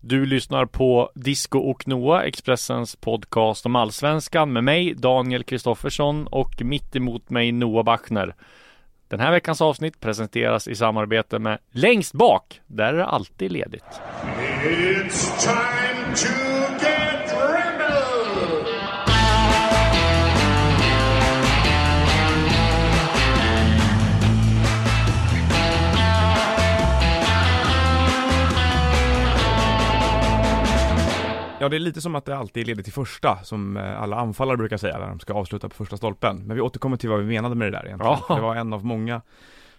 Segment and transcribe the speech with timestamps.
[0.00, 6.62] Du lyssnar på Disco och Noah, Expressens podcast om allsvenskan med mig Daniel Kristoffersson och
[6.62, 8.34] mitt emot mig Noah Bachner.
[9.08, 14.00] Den här veckans avsnitt presenteras i samarbete med Längst bak, där är det alltid ledigt.
[14.64, 16.57] It's time to
[31.60, 34.56] Ja, det är lite som att det alltid ledigt till första, som eh, alla anfallare
[34.56, 36.36] brukar säga när de ska avsluta på första stolpen.
[36.46, 38.16] Men vi återkommer till vad vi menade med det där egentligen.
[38.28, 38.34] Ja.
[38.34, 39.20] Det var en av många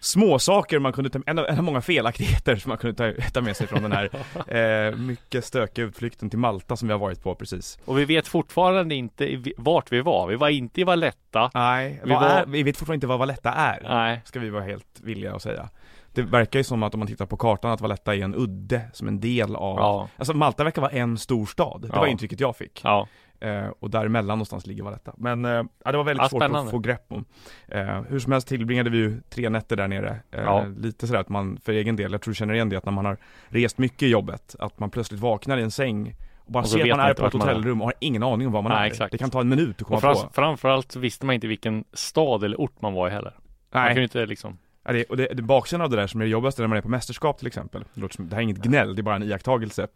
[0.00, 3.22] små saker man kunde ta, en av, en av många felaktigheter som man kunde ta,
[3.32, 4.10] ta med sig från den här
[4.90, 7.78] eh, mycket stökiga utflykten till Malta som vi har varit på precis.
[7.84, 10.28] Och vi vet fortfarande inte vart vi var.
[10.28, 11.50] Vi var inte i Valletta.
[11.54, 13.80] Nej, Vi var- är, vi vet fortfarande inte vad Valletta är.
[13.88, 14.20] Nej.
[14.24, 15.68] Ska vi vara helt villiga att säga.
[16.12, 18.80] Det verkar ju som att om man tittar på kartan att Valletta är en udde,
[18.92, 20.08] som en del av Ja.
[20.16, 22.00] Alltså Malta verkar vara en stor stad, det Ja.
[22.00, 22.80] var intrycket jag fick.
[22.84, 23.06] Ja.
[23.40, 25.12] Eh, och däremellan någonstans ligger Valletta.
[25.16, 26.60] Men eh, ja, det var väldigt Ja, svårt spännande.
[26.64, 27.24] att få grepp om.
[27.68, 30.20] Eh, hur som helst tillbringade vi ju tre nätter där nere.
[30.30, 30.64] Eh, Ja.
[30.78, 32.92] Lite sådär att man för egen del, jag tror du känner igen det, att när
[32.92, 33.16] man har
[33.48, 36.82] rest mycket i jobbet, att man plötsligt vaknar i en säng och bara Och ser
[36.92, 38.86] att man är på ett hotellrum och har ingen aning om var man Nej, är.
[38.86, 39.12] exakt.
[39.12, 40.28] Det kan ta en minut att komma Och fram, på.
[40.32, 43.34] framförallt visste man inte vilken stad eller ort man var i heller.
[43.72, 46.20] Man kunde Nej, inte liksom ja, det, och det, det baksidan av det där som
[46.20, 47.84] är det jobbigaste när man är på mästerskap till exempel.
[47.94, 49.86] Det, låter som, det här är inget gnäll, det är bara en iakttagelse.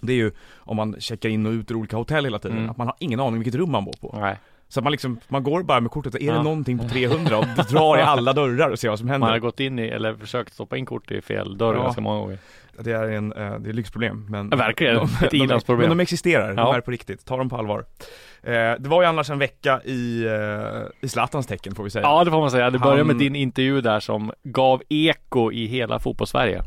[0.00, 2.70] Det är ju om man checkar in och ut ur olika hotell hela tiden, Mm.
[2.70, 4.18] att man har ingen aning vilket rum man bor på.
[4.20, 4.36] Nej.
[4.72, 6.32] Så att man liksom, man går bara med kortet och är Ja.
[6.32, 9.26] det någonting på 300 och drar i alla dörrar och ser vad som händer.
[9.26, 11.82] Man har gått in i, eller försökt stoppa in kort i fel dörr Ja.
[11.82, 12.38] ganska många gånger.
[12.78, 14.94] Det är en, eh, det är lyxproblem men Ja, verkligen.
[14.96, 15.88] de, Ett de, i-landsproblem.
[15.88, 16.76] Men de existerar, de Ja.
[16.76, 17.84] är på riktigt, ta dem på allvar.
[18.42, 22.02] Eh, det var ju annars en vecka i, eh, i Zlatans tecken får vi säga.
[22.02, 22.70] Ja, det får man säga.
[22.70, 26.62] Det Han- började med din intervju där som gav eko i hela fotbollssverige.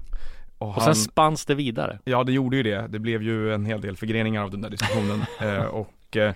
[0.57, 1.99] och Och han, sen spanns det vidare.
[2.03, 4.69] ja det gjorde ju det, det blev ju en hel del förgreningar av den där
[4.69, 6.33] diskussionen eh, och eh,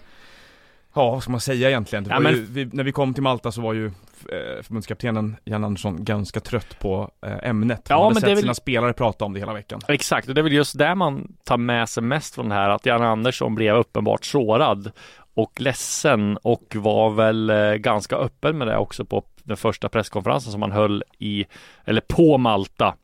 [0.95, 2.05] Ja, vad ska man säga egentligen?
[2.09, 5.63] Ja, men- ju, vi, när vi kom till Malta så var ju eh, förbundskaptenen Jan
[5.63, 7.81] Andersson ganska trött på eh, ämnet.
[7.89, 9.79] Ja, Han hade men sett väl- sina spelare prata om det hela veckan.
[9.87, 12.69] Exakt, och det är väl just där man tar med sig mest från det här
[12.69, 14.91] att Jan Andersson blev uppenbart sårad
[15.33, 20.51] och ledsen och var väl eh, ganska öppen med det också på den första presskonferensen
[20.51, 21.45] som han höll i,
[21.85, 22.95] eller på Malta.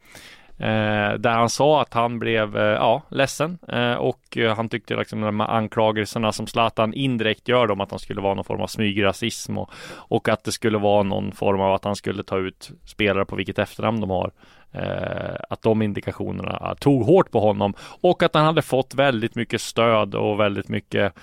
[0.58, 4.96] Eh, där han sa att han blev, eh, ja, ledsen eh, och eh, han tyckte
[4.96, 8.62] liksom de här anklagelserna som Zlatan indirekt gör om att han skulle vara någon form
[8.62, 12.38] av smygrasism och, och att det skulle vara någon form av att han skulle ta
[12.38, 14.32] ut spelare på vilket efternamn de har.
[14.72, 19.62] Eh, att de indikationerna tog hårt på honom och att han hade fått väldigt mycket
[19.62, 21.14] stöd och väldigt mycket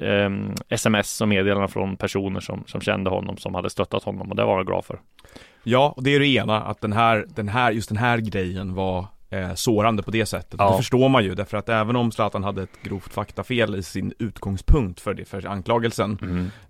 [0.00, 0.30] eh,
[0.68, 4.44] sms och meddelanden från personer som, som kände honom som hade stöttat honom och det
[4.44, 5.00] var han glad för.
[5.62, 8.74] Ja, och det är det ena, att den här, den här, just den här grejen
[8.74, 10.54] var eh, sårande på det sättet.
[10.58, 10.70] Ja.
[10.70, 14.12] Det förstår man ju, därför att även om Zlatan hade ett grovt faktafel i sin
[14.18, 16.18] utgångspunkt för, det, för anklagelsen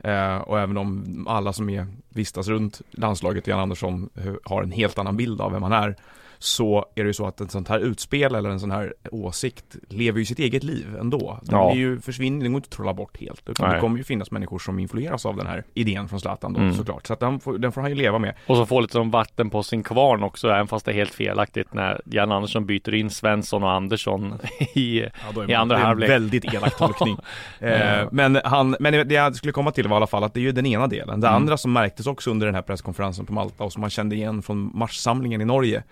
[0.05, 4.73] eh, och även om alla som är, vistas runt landslaget, Jan Andersson, eh, har en
[4.73, 5.97] helt annan bild av vem han är
[6.43, 9.77] så är det ju så att ett sånt här utspel eller en sån här åsikt
[9.89, 11.39] lever ju sitt eget liv ändå.
[11.43, 11.71] Den Ja.
[11.71, 13.49] är ju försvinner, den går inte att trolla bort helt.
[13.49, 13.75] Utan Nej.
[13.77, 16.75] det kommer ju finnas människor som influeras av den här idén från Zlatan då Mm.
[16.75, 17.07] såklart.
[17.07, 18.35] Så att den får, den får han ju leva med.
[18.47, 21.15] Och så får lite som vatten på sin kvarn också, även fast det är helt
[21.15, 24.35] felaktigt när Jan Andersson byter in Svensson och Andersson
[24.75, 26.11] i, Ja, i andra det är en halvlek.
[26.11, 27.17] väldigt elak tolkning.
[27.61, 30.41] eh, men, han, men det jag skulle komma till var i alla fall att det
[30.41, 31.21] är ju den ena delen.
[31.21, 31.37] Det Mm.
[31.43, 34.43] andra som märktes också under den här presskonferensen på Malta och som man kände igen
[34.43, 35.83] från marssamlingen i Norge.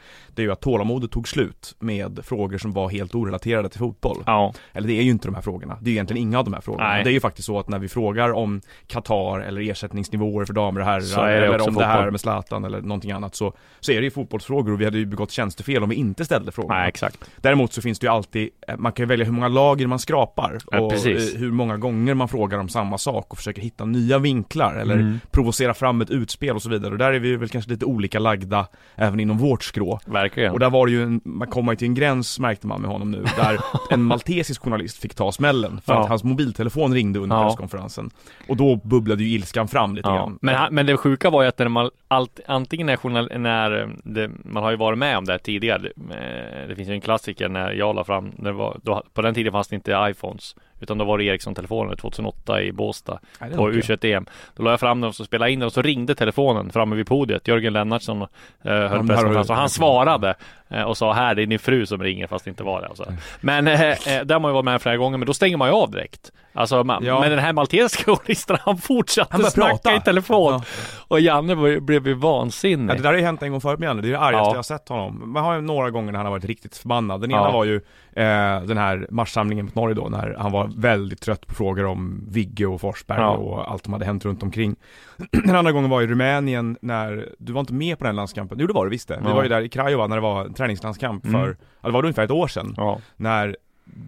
[0.40, 4.22] Det är ju att tålamodet tog slut med frågor som var helt orelaterade till fotboll.
[4.26, 5.78] Ja, Eller det är ju inte de här frågorna.
[5.80, 6.88] Det är ju egentligen inga av de här frågorna.
[6.88, 7.04] Nej.
[7.04, 10.80] Det är ju faktiskt så att när vi frågar om Qatar eller ersättningsnivåer för damer
[10.80, 12.10] och herrar eller om det här fotboll.
[12.10, 15.06] med Zlatan eller någonting annat så, så är det ju fotbollsfrågor och vi hade ju
[15.06, 16.74] begått tjänstefel om vi inte ställde frågorna.
[16.78, 17.30] nej exakt.
[17.36, 19.98] Däremot så finns det ju alltid, eh, man kan ju välja hur många lager man
[19.98, 21.34] skrapar Ja, och precis.
[21.34, 24.94] eh, hur många gånger man frågar om samma sak och försöker hitta nya vinklar eller
[24.94, 25.20] Mm.
[25.30, 26.92] provocera fram ett utspel och så vidare.
[26.92, 30.00] Och där är vi väl kanske lite olika lagda även inom vårt skrå.
[30.06, 30.29] Verkligen.
[30.52, 32.90] Och där var det ju, en, man kommer ju till en gräns märkte man med
[32.90, 33.60] honom nu, där
[33.90, 36.02] en maltesisk journalist fick ta smällen för Ja.
[36.02, 37.44] att hans mobiltelefon ringde under Ja.
[37.44, 38.10] presskonferensen.
[38.48, 40.14] Och då bubblade ju ilskan fram lite Ja.
[40.14, 40.38] grann.
[40.42, 43.88] Men, men det sjuka var ju att när man allt, antingen när, journal, när eh,
[44.04, 45.86] det, man har ju varit med om det här tidigare.
[45.86, 49.34] Eh, Det finns ju en klassiker när jag la fram, när var, då, på den
[49.34, 50.56] tiden fanns det inte iPhones.
[50.80, 53.80] Utan då var det Ericsson-telefoner 2008 i Båstad Nej, på okej.
[53.80, 54.26] U21-EM.
[54.56, 57.06] Då la jag fram den och spelade in den och så ringde telefonen framme vid
[57.06, 57.48] podiet.
[57.48, 58.26] Jörgen Lennartsson eh,
[58.62, 60.34] höll presskonferens och han svarade.
[60.70, 62.88] Eh, och sa här det är din fru som ringer fast det inte var det.
[62.88, 63.04] Och så.
[63.40, 65.68] Men eh, eh, där har man ju varit med flera gånger men då stänger man
[65.68, 66.30] ju av direkt.
[66.52, 67.20] Alltså man, Ja.
[67.20, 69.94] men den här maltesiska journalisten han fortsatte Han snacka prata.
[69.96, 70.62] i telefon Ja.
[71.08, 72.96] och Janne var- blev ju Ja, vansinnig.
[72.96, 74.50] det där har ju hänt en gång förut med Janne, det är det argaste Ja.
[74.50, 75.32] jag har sett honom.
[75.32, 77.20] Man har ju några gånger när han har varit riktigt förbannad.
[77.20, 77.50] Den ena Ja.
[77.50, 77.80] var ju
[78.12, 82.24] eh, den här matchsamlingen mot Norge då, när han var väldigt trött på frågor om
[82.28, 83.30] Vigge och Forsberg Ja.
[83.30, 84.76] och allt som hade hänt runt omkring.
[85.44, 88.58] den andra gången var i Rumänien när, du var inte med på den landskampen?
[88.60, 89.18] Jo det var du visst det.
[89.22, 89.34] Vi Ja.
[89.34, 91.40] var ju där i Craiova när det var träningslandskamp Mm.
[91.40, 92.74] för, ja, det var ungefär ett år sedan.
[92.76, 92.98] Ja.
[93.16, 93.56] När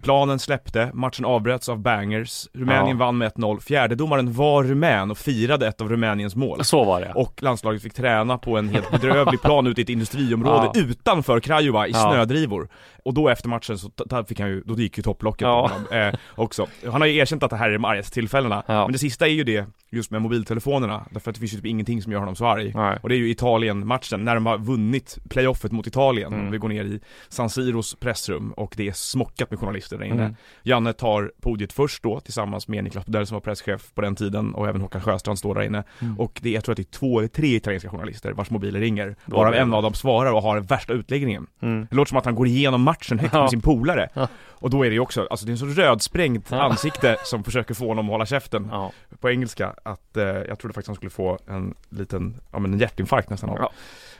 [0.03, 3.05] planen släppte, matchen avbröts av bangers, Rumänien Ja.
[3.05, 6.63] vann med 1-0, fjärdedomaren var rumän och firade ett av Rumäniens mål.
[6.63, 7.11] Så var det.
[7.15, 10.81] Och landslaget fick träna på en helt bedrövlig plan ute i ett industriområde Ja.
[10.81, 12.11] utanför Craiova i Ja.
[12.11, 12.69] snödrivor.
[13.05, 13.91] Och då efter matchen så
[14.27, 15.67] fick han ju, då gick ju topplocket Ja.
[15.67, 16.67] på honom eh, också.
[16.91, 18.63] Han har ju erkänt att det här är de argaste tillfällena.
[18.67, 21.05] Men det sista är ju det, just med mobiltelefonerna.
[21.11, 22.71] Därför att det finns ju typ ingenting som gör honom så arg.
[22.75, 22.99] Nej.
[23.03, 26.33] Och det är ju Italien-matchen, när de har vunnit playoffet mot Italien.
[26.33, 26.51] Mm.
[26.51, 26.99] Vi går ner i
[27.29, 30.23] San Siros pressrum och det är smockat med journalister där inne.
[30.23, 30.35] Mm.
[30.63, 34.55] Janne tar podiet först då tillsammans med Niklas Bodell som var presschef på den tiden
[34.55, 35.83] och även Håkan Sjöstrand står där inne.
[36.01, 36.19] Mm.
[36.19, 38.79] Och det är, jag tror att det är två eller tre italienska journalister vars mobiler
[38.79, 39.15] ringer.
[39.25, 41.47] Varav en av dem svarar och har den värsta utläggningen.
[41.61, 41.87] Mm.
[41.89, 43.41] Det låter som att han går igenom matchen högt Ja.
[43.41, 44.09] med sin polare.
[44.13, 44.27] Ja.
[44.49, 46.61] Och då är det ju också, alltså det är en så rödsprängt Ja.
[46.61, 48.91] ansikte som försöker få honom att hålla käften Ja.
[49.19, 52.79] på engelska att eh, jag trodde faktiskt han skulle få en liten, ja men en
[52.79, 53.57] hjärtinfarkt nästan av.
[53.59, 53.71] Ja.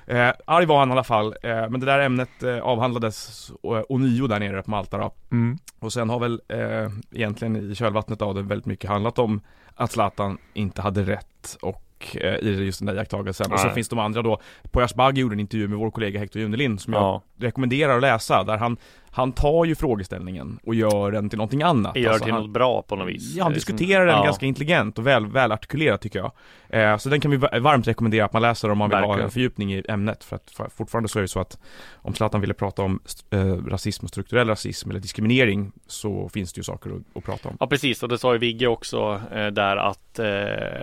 [0.08, 3.82] Eh, arg var han i alla fall, eh, men det där ämnet eh, avhandlades eh,
[3.90, 5.12] ånyo där nere på Malta då.
[5.32, 5.58] Mm.
[5.80, 9.42] Och sen har väl eh, egentligen i kölvattnet av det väldigt mycket handlat om
[9.76, 11.84] att Zlatan inte hade rätt och
[12.16, 13.52] eh, i just den där iakttagelsen.
[13.52, 14.40] Och så finns de andra då,
[14.72, 17.22] Poyas Bagge gjorde en intervju med vår kollega Hector Junelin som jag Ja.
[17.44, 18.78] Rekommenderar att läsa där han
[19.16, 21.95] han tar ju frågeställningen och gör den till någonting annat.
[21.95, 23.36] Gör Alltså, till han, något bra på något vis.
[23.36, 24.24] Ja, han diskuterar den ja.
[24.24, 26.31] ganska intelligent och väl, väl artikulerat tycker jag.
[26.69, 29.07] Eh, så den kan vi va- varmt rekommendera att man läser om man vill ha
[29.07, 29.25] Verkligen.
[29.25, 30.24] en fördjupning i ämnet.
[30.24, 31.57] För att för, fortfarande så är det så att
[31.94, 33.00] om Zlatan ville prata om
[33.30, 37.50] eh, rasism och strukturell rasism eller diskriminering så finns det ju saker att, att prata
[37.50, 37.57] om.
[37.60, 40.25] Ja precis och det sa ju Vigge också eh, där att eh,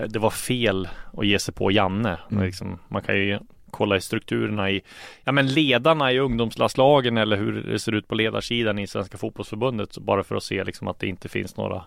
[0.09, 2.19] det var fel att ge sig på Janne.
[2.31, 2.45] Mm.
[2.45, 3.39] Liksom, man kan ju
[3.71, 4.83] kolla i strukturerna i
[5.25, 9.99] ja, men ledarna i ungdomslandslagen eller hur det ser ut på ledarsidan i Svenska fotbollsförbundet
[9.99, 11.85] bara för att se liksom att det inte finns några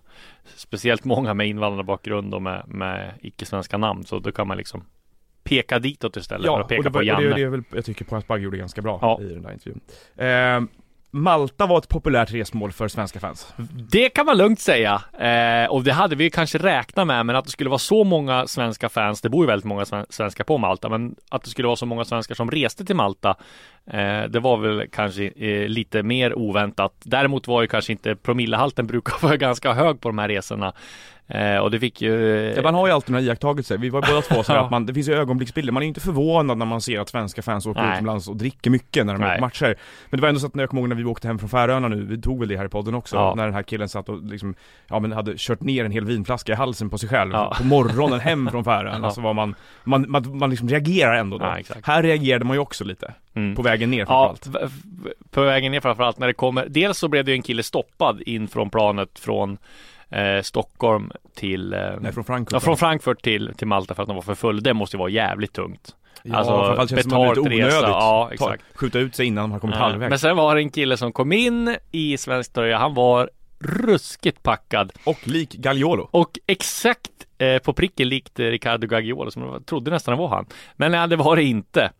[0.55, 4.83] speciellt många med invandrarbakgrund och med, med icke-svenska namn så då kan man liksom
[5.43, 7.27] peka ditåt istället för Ja, att och peka det, på och Janne.
[7.27, 9.19] det, det är väl, jag tycker Poyas Bagge gjorde ganska bra Ja.
[9.21, 9.81] i den där intervjun.
[10.15, 10.61] Eh,
[11.15, 13.53] Malta var ett populärt resmål för svenska fans.
[13.89, 15.01] Det kan man lugnt säga.
[15.19, 18.47] Eh, och det hade vi kanske räknat med, men att det skulle vara så många
[18.47, 21.75] svenska fans, det bor ju väldigt många svenskar på Malta, men att det skulle vara
[21.75, 23.35] så många svenskar som reste till Malta,
[23.91, 26.93] eh, det var väl kanske eh, lite mer oväntat.
[27.03, 30.73] Däremot var ju kanske inte promillehalten brukar vara ganska hög på de här resorna.
[31.27, 32.13] Eh, och det fick ju...
[32.55, 34.85] Ja, man har ju alltid några iakttagelser, vi var båda två så här att man,
[34.85, 37.65] det finns ju ögonblicksbilder, man är ju inte förvånad när man ser att svenska fans
[37.65, 37.93] åker Nej.
[37.93, 39.75] utomlands och dricker mycket när de är på matcher
[40.09, 41.49] Men det var ändå så att när jag kommer ihåg när vi åkte hem från
[41.49, 43.33] Färöarna nu, vi tog väl det här i podden också, Ja.
[43.35, 44.55] när den här killen satt och liksom,
[44.89, 47.55] ja men hade kört ner en hel vinflaska i halsen på sig själv Ja.
[47.57, 51.45] på morgonen hem från Färöarna, så var man, man, man, man liksom reagerar ändå då.
[51.45, 51.75] Ja.
[51.83, 53.55] Här reagerade man ju också lite, Mm.
[53.55, 54.71] på vägen ner Ja, framförallt.
[55.05, 56.65] v- på vägen ner framförallt när det kommer.
[56.69, 59.57] Dels så blev det ju en kille stoppad in från planet från
[60.09, 62.53] eh, Stockholm till eh, Nej, från Frankfurt.
[62.53, 64.63] Ja, från Frankfurt till, till Malta för att de var för full.
[64.63, 65.95] Det måste ju vara jävligt tungt.
[66.25, 67.73] Ja, alltså, framförallt känns det som att det resa, onödigt.
[67.89, 68.63] ja, Ta- exakt.
[68.75, 70.09] Skjuta ut sig innan de har kommit Eh, halvvägs.
[70.09, 72.77] Men sen var det en kille som kom in i svensk tröja.
[72.77, 73.29] Han var
[73.59, 76.07] ruskigt packad Och lik Gagliolo.
[76.11, 80.45] och exakt eh, på pricken likt Ricardo Gaggiolo som jag trodde nästan det var han.
[80.75, 81.91] Men nej, det var det inte.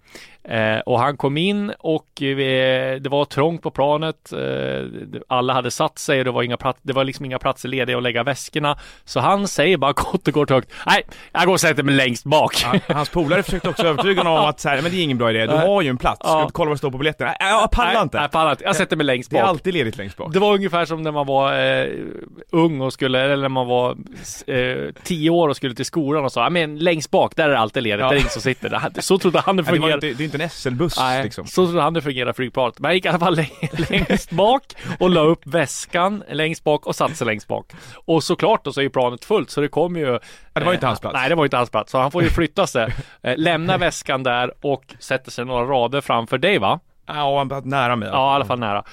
[0.50, 4.32] Eh, och han kom in och vi, det var trångt på planet.
[4.34, 4.88] Eh,
[5.28, 7.98] alla hade satt sig och det var, inga plats, det var liksom inga platser lediga
[7.98, 8.78] att lägga väskorna.
[9.06, 10.72] Så han säger bara kort och kort högt.
[10.86, 12.56] Nej, jag går och sätter mig längst bak.
[12.64, 15.18] Ja, hans polare försökte också övertyga honom om att så här, men det är ingen
[15.18, 16.46] bra idé, du har ju en plats, ska Ja.
[16.46, 17.28] du kolla vad det står på biljetten?
[17.28, 18.20] Nej, jag pallar inte!
[18.20, 18.64] Nej, pallar inte.
[18.64, 19.50] Jag sätter mig längst det är bak.
[19.50, 20.34] alltid ledigt längst bak.
[20.34, 21.88] Det var ungefär som när man var eh,
[22.50, 23.92] ung och skulle, eller när man var
[24.48, 27.50] eh, tio år och skulle till skolan och sa, "Ja, men längst bak, där är
[27.50, 28.06] det alltid ledigt, Ja.
[28.08, 28.90] där är ingen som sitter.
[28.94, 30.14] Det- Så trodde han det fungerade.
[30.34, 31.46] Inte, är en SL-buss Nej, liksom.
[31.48, 32.80] så trodde han det fungerade flygplanet.
[32.80, 33.36] Men han gick i alla fall
[33.90, 34.64] längst bak
[35.00, 37.72] och la upp väskan längst bak och satte sig längst bak.
[38.06, 40.06] Och såklart då så är ju planet fullt så det kommer ju...
[40.06, 40.20] Ja,
[40.54, 41.14] det var ju inte eh, hans plats.
[41.14, 41.92] Nej, det var ju inte hans plats.
[41.92, 46.02] Så han får ju flytta sig, eh, lämna väskan där och sätta sig några rader
[46.02, 46.80] framför dig va?
[47.06, 48.10] Ja, han var nära mig.
[48.12, 48.84] Ja, i alla fall nära.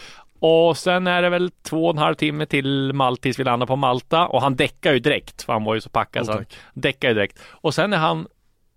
[0.43, 3.67] Och sen är det väl två och en halv timme till Malta tills vi landar
[3.67, 6.37] på Malta och han däckar ju direkt för han var ju så packad så Oh,
[6.37, 6.57] han tack.
[6.75, 7.39] däckar ju direkt.
[7.51, 8.27] Och sen när han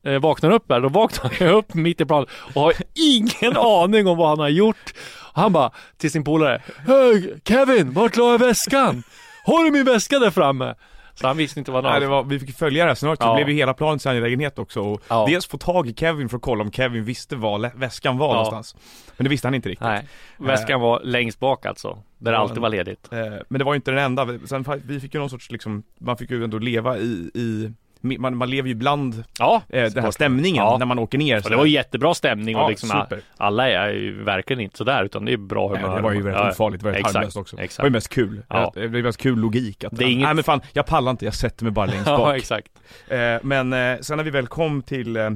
[0.05, 4.07] eh, vaknar upp där, då vaknar ju upp mitt i planet och har ingen aning
[4.07, 4.93] om vad han har gjort.
[5.33, 9.03] Och han bara till sin polare Hej Kevin, vart la jag väskan?
[9.45, 10.75] Har du min väska där framme?
[11.15, 13.17] Så han visste inte vad Nej, han det var, vi fick följa det här snart,
[13.21, 13.27] Ja.
[13.29, 15.25] det blev ju hela planets angelägenhet också och Ja.
[15.29, 18.33] dels få tag i Kevin för att kolla om Kevin visste var väskan var Ja.
[18.33, 18.75] någonstans
[19.17, 20.07] Men det visste han inte riktigt Nej,
[20.37, 21.97] väskan var längst bak alltså.
[22.17, 23.07] Där det alltid var ledigt.
[23.11, 23.19] Eh,
[23.49, 26.17] Men det var ju inte den enda, sen vi fick ju någon sorts liksom, man
[26.17, 27.71] fick ju ändå leva i, i
[28.03, 30.77] man, man lever ju bland Ja, eh, den här stämningen Ja.
[30.77, 33.19] när man åker ner Och det var jättebra stämning och Ja, liksom super.
[33.37, 35.95] alla är ju verkligen inte sådär utan det är bra humör.
[35.95, 37.55] Det var ju väldigt Ja, ofarligt, det var ju exakt, harmlöst också.
[37.59, 37.77] exakt.
[37.77, 38.41] Det var ju mest kul.
[38.49, 38.71] Ja.
[38.75, 41.25] Det var mest kul logik att, Det är inget- nej men fan, jag pallar inte,
[41.25, 42.37] jag sätter mig bara längst Ja, bak.
[42.37, 42.67] exakt.
[43.07, 45.29] Eh, men eh, sen när vi väl kom till eh,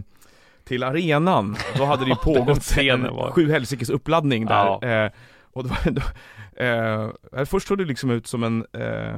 [0.65, 4.55] till arenan, då hade det ju pågått en var- sju helsikes uppladdning där.
[4.81, 4.87] Ja.
[5.05, 5.11] Eh,
[5.53, 6.01] och då, då,
[6.63, 9.17] eh, först såg det liksom ut som en, eh,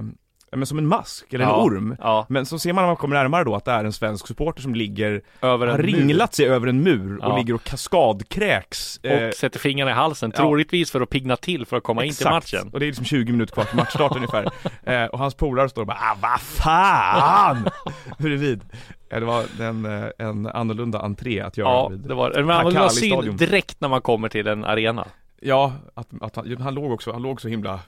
[0.51, 1.63] men som en mask, eller en Ja.
[1.63, 1.96] orm.
[2.00, 4.27] Ja, Men så ser man när man kommer närmare då att det är en svensk
[4.27, 5.84] supporter som ligger, över har mur.
[5.84, 7.38] ringlat sig över en mur och Ja.
[7.38, 9.00] ligger och kaskadkräks.
[9.03, 12.13] eh, Och sätter fingrarna i halsen, troligtvis för att pigna till för att komma in
[12.13, 12.53] till Exakt.
[12.53, 12.70] matchen.
[12.74, 14.50] Och det är liksom 20 minuter kvar till matchstart ungefär.
[14.84, 17.70] Eh, och hans polare står och bara ah, vad fan!
[18.18, 18.62] Bredvid.
[19.10, 22.00] Det var en, eh, en annorlunda entré att göra Ja, vid.
[22.00, 25.06] det var en annorlunda Takali syn direkt när man kommer till en arena.
[25.41, 27.79] Ja, att, att han, han låg också, han låg så himla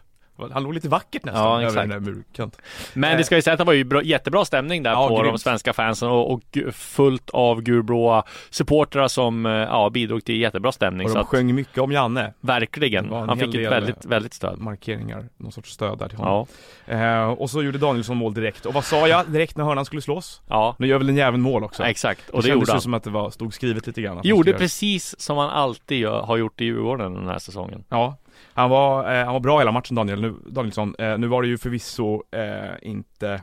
[0.53, 2.61] han låg lite vackert nästan Ja, över den där murkanten.
[2.93, 5.17] Men det ska ju säga att det var ju bra, jättebra stämning där Ja, på
[5.17, 5.41] de grymt.
[5.41, 11.05] svenska fansen och, och fullt av gulblåa supportrar som eh, ja, bidrog till jättebra stämning.
[11.05, 12.33] Och Så de att, sjöng mycket om Janne.
[12.41, 14.59] verkligen, Det han fick ett väldigt, väldigt stöd.
[14.59, 16.33] Markeringar, någon sorts stöd där till honom.
[16.33, 16.47] Ja,
[16.85, 18.65] Eh, och så gjorde Danielsson mål direkt.
[18.65, 20.41] Och vad sa jag direkt när hörnan skulle slås?
[20.49, 21.83] ja, Nu gör väl en jäveln mål också.
[21.83, 22.29] exakt.
[22.29, 22.81] Och det det gjorde han.
[22.81, 24.17] som att det var, stod skrivet lite grann.
[24.17, 27.83] att Gjorde precis som han alltid gör, har gjort i Djurgården den här säsongen.
[27.89, 28.17] Ja,
[28.53, 30.95] han var, eh, han var bra hela matchen Daniel, nu, Danielsson.
[30.99, 33.41] Eh, nu var det ju förvisso eh, inte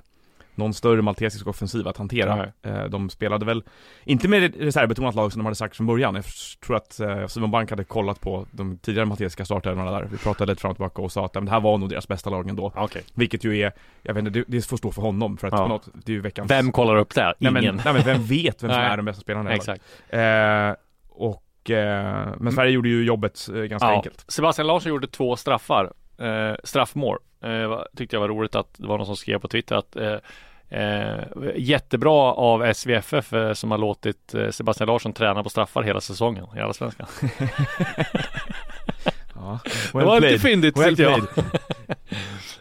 [0.54, 2.46] någon större maltesisk offensiv att hantera.
[2.62, 3.62] Eh, de spelade väl,
[4.04, 6.14] inte med reservbetonat lag som de hade sagt från början.
[6.14, 6.24] Jag
[6.66, 10.08] tror att eh, Simon Bank hade kollat på de tidigare maltesiska startelvorna där.
[10.10, 12.08] Vi pratade lite fram och tillbaka och sa att men det här var nog deras
[12.08, 12.72] bästa lag ändå.
[12.76, 13.02] Okej.
[13.14, 15.58] Vilket ju är, jag vet inte, det, får stå för honom för att Ja.
[15.62, 16.50] på något, det är ju veckans...
[16.50, 17.34] Vem kollar upp det?
[17.38, 17.80] Nej men, Ingen.
[17.84, 18.90] nej men vem vet vem som Nej.
[18.92, 19.82] är den bästa spelaren i Exakt.
[20.08, 20.20] eh,
[21.08, 23.94] Och, eh, men Sverige gjorde ju jobbet eh, ganska Ja.
[23.96, 24.24] enkelt.
[24.28, 27.18] Sebastian Larsson gjorde två straffar, eh, straffmål.
[27.44, 30.16] Eh, tyckte jag var roligt att det var någon som skrev på Twitter att eh,
[30.70, 31.18] Eh,
[31.56, 36.46] jättebra av SVFF eh, som har låtit eh, Sebastian Larsson träna på straffar hela säsongen
[36.56, 37.06] i Allsvenskan.
[39.40, 39.58] Ja.
[39.92, 41.26] det var lite fyndigt Well tyckte jag.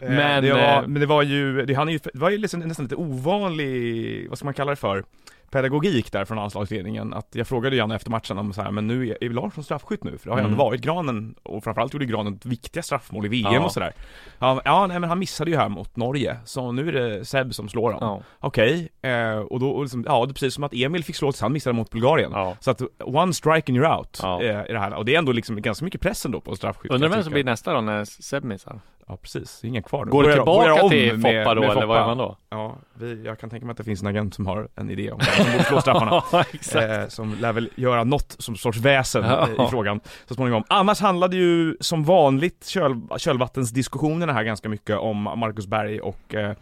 [0.00, 2.60] Men, det var, men det var ju, det, han är ju, det var ju liksom,
[2.60, 5.04] nästan lite ovanlig, vad ska man kalla det för?
[5.50, 9.08] Pedagogik där från anslagsledningen, att jag frågade Janne efter matchen om så här, men nu
[9.10, 10.18] är, är Larsson straffskytt nu?
[10.18, 10.52] För det har ju Mm.
[10.52, 13.64] ändå varit Granen, och framförallt gjorde Granen viktiga straffmål i VM Ja.
[13.64, 13.92] och sådär
[14.38, 17.54] Ja, ja nej men han missade ju här mot Norge, så nu är det Seb
[17.54, 20.64] som slår honom Ja, Okej, eh, och då, och liksom, ja det är precis som
[20.64, 22.56] att Emil fick slå tills han missade mot Bulgarien ja.
[22.60, 24.42] Så att one strike and you're out Ja.
[24.42, 26.92] eh, i det här, och det är ändå liksom ganska mycket press ändå på straffskytt
[26.92, 28.80] Undrar vem som blir nästa då när Seb missar?
[29.10, 30.04] Ja precis, ingen kvar.
[30.04, 31.98] Går det Börjar- börjar tillbaka om till med- Foppa då med eller vad Foppa.
[32.00, 32.36] gör man då?
[32.50, 35.10] Ja, vi, jag kan tänka mig att det finns en agent som har en idé
[35.12, 36.22] om vem som borde slå straffarna.
[36.74, 39.48] Ja, eh, som lär väl göra något som sorts väsen Ja.
[39.66, 40.64] i frågan så småningom.
[40.68, 46.54] Annars handlade ju som vanligt köl, kölvattensdiskussionerna här ganska mycket om Marcus Berg och eh,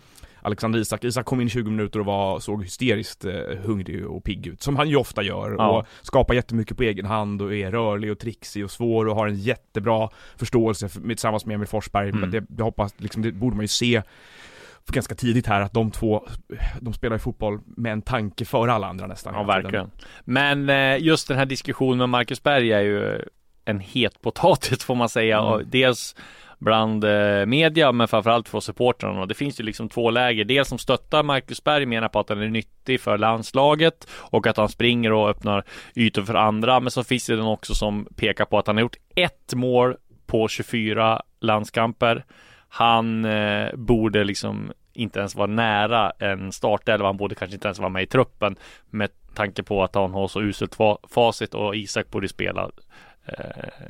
[0.47, 1.05] Alexander Isak.
[1.05, 3.33] Isak kom in 20 minuter och var, såg hysteriskt eh,
[3.65, 5.55] hungrig och pigg ut, som han ju ofta gör.
[5.59, 5.79] Ja.
[5.79, 9.27] Och skapar jättemycket på egen hand och är rörlig och trixig och svår och har
[9.27, 12.09] en jättebra förståelse för, tillsammans med Emil Forsberg.
[12.09, 12.21] Mm.
[12.21, 14.03] Men det, jag hoppas, liksom, det borde man ju se
[14.87, 16.29] ganska tidigt här att de två,
[16.81, 19.35] de spelar ju fotboll med en tanke före alla andra nästan.
[19.35, 19.91] Ja, verkligen.
[20.25, 23.23] Men eh, just den här diskussionen med Marcus Berg är ju
[23.65, 25.39] en het potatis får man säga.
[25.39, 25.53] Mm.
[25.53, 26.17] Och dels
[26.59, 29.27] bland eh, media men framförallt för supportrarna.
[29.27, 30.45] Det finns ju liksom två läger.
[30.45, 34.57] Dels som stöttar Marcus Berg menar på att han är nyttig för landslaget och att
[34.57, 36.81] han springer och öppnar ytor för andra.
[36.81, 39.97] Men så finns det den också som pekar på att han har gjort ett mål
[40.27, 42.25] på 24 landskamper.
[42.69, 47.07] Han eh, borde liksom inte ens vara nära en startelva.
[47.07, 48.57] Han borde kanske inte ens vara med i truppen
[48.91, 52.71] med tanke på att han har så uselt fa- facit och Isak borde spela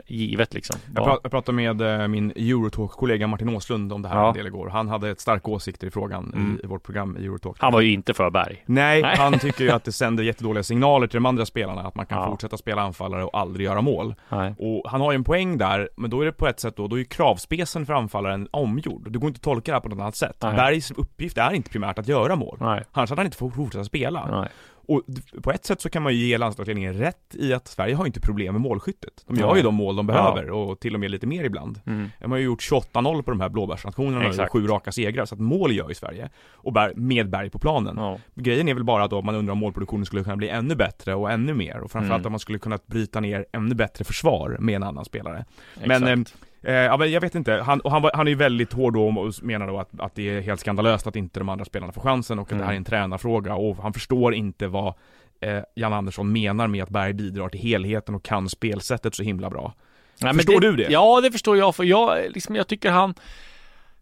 [0.06, 0.76] givet liksom.
[0.94, 4.28] Jag, pra- jag pratade med eh, min Eurotalk-kollega Martin Åslund om det här Ja.
[4.28, 4.68] en del igår.
[4.68, 6.60] Han hade ett starka åsikter i frågan Mm.
[6.64, 7.56] i, vårt program i Eurotalk.
[7.60, 8.62] Han var ju inte för Berg.
[8.66, 9.16] Nej, Nej.
[9.16, 12.18] han tycker ju att det sänder jättedåliga signaler till de andra spelarna att man kan
[12.18, 12.26] Ja.
[12.30, 14.14] fortsätta spela anfallare och aldrig göra mål.
[14.28, 14.54] Nej.
[14.58, 16.88] Och han har ju en poäng där, men då är det på ett sätt då,
[16.88, 19.12] då är ju kravspecen för anfallaren omgjord.
[19.12, 20.36] Det går inte att tolka det här på något annat sätt.
[20.42, 20.54] Nej.
[20.56, 22.56] Bergs uppgift är inte primärt att göra mål.
[22.60, 22.82] Nej.
[22.92, 24.40] Annars hade han inte fått fortsätta spela.
[24.40, 24.48] Nej.
[24.88, 25.02] Och
[25.42, 28.20] på ett sätt så kan man ju ge landslagsledningen rätt i att Sverige har inte
[28.20, 29.24] problem med målskyttet.
[29.26, 31.80] De gör ju de mål de behöver och till och med lite mer ibland.
[31.86, 32.10] Mm.
[32.20, 34.52] De har ju gjort 28-0 på de här blåbärsnationerna Exakt.
[34.52, 36.30] sju raka segrar, så att mål gör ju Sverige.
[36.50, 37.94] Och med Berg på planen.
[37.96, 38.18] Ja.
[38.34, 41.14] Grejen är väl bara då att man undrar om målproduktionen skulle kunna bli ännu bättre
[41.14, 41.78] och ännu mer.
[41.80, 42.26] Och framförallt Mm.
[42.26, 45.44] att man skulle kunna bryta ner ännu bättre försvar med en annan spelare.
[45.86, 46.36] Men, Exakt.
[46.66, 48.94] Eh, ja, men jag vet inte, han, och han, var, han är ju väldigt hård
[48.94, 51.92] då och menar då att, att det är helt skandalöst att inte de andra spelarna
[51.92, 52.60] får chansen och att Mm.
[52.60, 54.94] det här är en tränarfråga och han förstår inte vad
[55.40, 59.50] eh, Jan Andersson menar med att Berg bidrar till helheten och kan spelsättet så himla
[59.50, 59.74] bra.
[60.22, 60.86] Nej, Förstår du det?
[60.90, 61.76] Ja, det förstår jag.
[61.76, 63.14] För jag, liksom, jag tycker han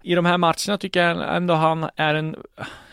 [0.03, 2.37] i de här matcherna tycker jag ändå han är en,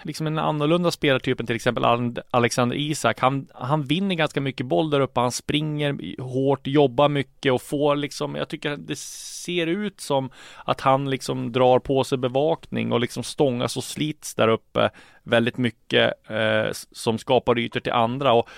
[0.03, 1.85] liksom en annorlunda spelartyp än till exempel
[2.31, 3.19] Alexander Isak.
[3.19, 5.19] Han, han vinner ganska mycket boll där uppe.
[5.19, 10.29] Han springer hårt, jobbar mycket och får liksom, jag tycker det ser ut som
[10.65, 14.89] att han liksom drar på sig bevakning och liksom stångas och slits där uppe
[15.23, 18.49] väldigt mycket eh, som skapar ytor till andra och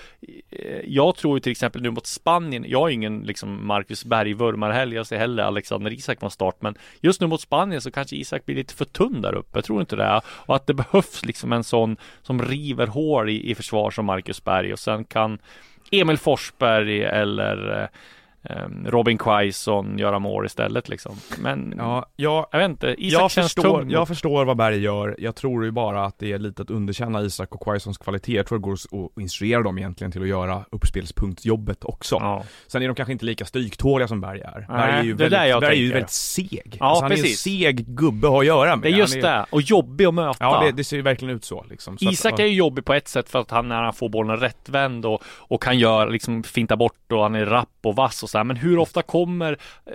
[0.50, 4.72] eh, jag tror ju till exempel nu mot Spanien, jag är ingen liksom Marcus Berg-vurmare
[4.72, 8.16] heller, jag ser hellre Alexander Isak från start, men just nu mot Spanien så kanske
[8.16, 11.24] Isak blir lite för tunn där uppe, jag tror inte det, och att det behövs
[11.34, 15.38] liksom en sån som river hål i, i försvar som Marcus Berg och sen kan
[15.90, 17.88] Emil Forsberg eller eh,
[18.86, 21.16] Robin Quaison göra mål istället liksom.
[21.38, 23.90] Men Ja, jag, jag vet inte, Isak jag, känns förstår, tung.
[23.90, 27.22] jag förstår vad Berg gör, jag tror ju bara att det är lite att underkänna
[27.22, 30.64] Isak och Quaisons kvalitet, jag tror det går att instruera dem egentligen till att göra
[30.70, 32.16] uppspelspunktjobbet också.
[32.20, 32.44] ja.
[32.66, 34.66] Sen är de kanske inte lika stryktåliga som Berg är.
[34.68, 36.76] Nej, Berg är ju det är där väldigt, jag Berg är ju väldigt seg.
[36.80, 37.46] Ja, alltså, han precis.
[37.46, 38.82] är en seg gubbe att ha att göra med.
[38.82, 40.44] Det är just är, det, och jobbig att möta.
[40.44, 41.98] Ja, det, det ser ju verkligen ut så liksom.
[41.98, 44.08] Så Isak att, är ju jobbig på ett sätt för att han när han får
[44.08, 48.22] bollen rättvänd och, och kan göra liksom finta bort och han är rapp och vass
[48.22, 48.44] och så här.
[48.44, 49.52] Men hur ofta kommer
[49.86, 49.92] eh,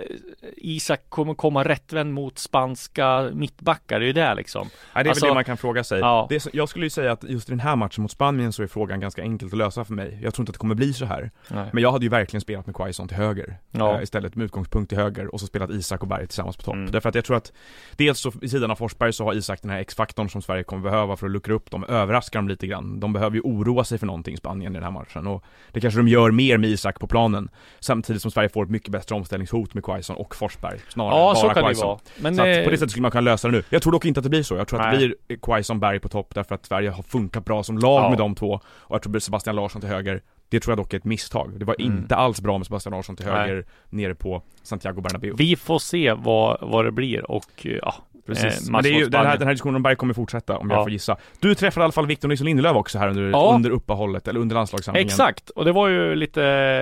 [0.56, 4.00] Isak kommer komma rättvänd mot spanska mittbackar?
[4.00, 4.68] Det är ju det liksom.
[4.94, 6.00] Nej, det är Alltså, väl det man kan fråga sig.
[6.00, 6.26] ja.
[6.28, 8.66] Det jag skulle ju säga att just i den här matchen mot Spanien så är
[8.66, 10.18] frågan ganska enkelt att lösa för mig.
[10.22, 11.30] Jag tror inte att det kommer bli så här.
[11.48, 11.70] Nej.
[11.72, 13.56] Men jag hade ju verkligen spelat med Quaison till höger.
[13.70, 13.96] Ja.
[13.96, 16.74] Eh, istället med utgångspunkt till höger och så spelat Isak och Berg tillsammans på topp.
[16.74, 16.90] Mm.
[16.90, 17.52] Därför att jag tror att
[17.96, 20.82] dels så vid sidan av Forsberg så har Isak den här X-faktorn som Sverige kommer
[20.82, 23.00] behöva för att luckra upp dem, överraska dem lite grann.
[23.00, 26.00] De behöver ju oroa sig för någonting Spanien i den här matchen och det kanske
[26.00, 27.48] de gör mer med Isak på planen.
[27.80, 31.36] Samtidigt som Sverige får ett mycket bättre omställningshot med Quaison och Forsberg snarare Ja, än
[31.36, 31.86] så bara kan det Quaison.
[31.88, 31.98] vara.
[32.20, 33.62] Men Så att eh, på det sättet skulle man kunna lösa det nu.
[33.70, 34.56] Jag tror dock inte att det blir så.
[34.56, 35.14] Jag tror att det Nej.
[35.28, 38.08] blir Quaison Berg på topp därför att Sverige har funkat bra som lag Ja.
[38.08, 38.60] med de två.
[38.64, 41.58] Och jag tror Sebastian Larsson till höger, det tror jag dock är ett misstag.
[41.58, 41.96] Det var Mm.
[41.98, 43.34] inte alls bra med Sebastian Larsson till Nej.
[43.34, 45.34] höger nere på Santiago Bernabéu.
[45.36, 47.94] vi får se vad, vad det blir och eh, ja.
[48.34, 48.68] Precis.
[48.68, 50.70] Eh, Men det är ju, den, här, den här diskussionen om Berg kommer fortsätta om
[50.70, 50.76] Ja.
[50.76, 51.16] jag får gissa.
[51.40, 53.52] Du träffade i alla fall Victor Nilsson Lindelöf också här under, Ja.
[53.54, 55.06] under uppehållet, eller under landslagssamlingen.
[55.08, 56.40] Exakt, och det var ju lite,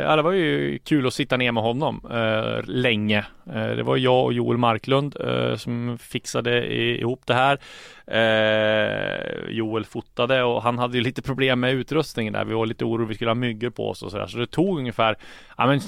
[0.09, 3.19] ja det var ju kul att sitta ner med honom eh, länge.
[3.47, 7.59] Eh, det var jag och Joel Marklund eh, som fixade i, ihop det här.
[8.07, 12.44] Eh, Joel fotade och han hade ju lite problem med utrustningen där.
[12.44, 14.27] Vi var lite oroliga, vi skulle ha myggor på oss och sådär.
[14.27, 15.16] Så det tog ungefär,
[15.57, 15.81] ja men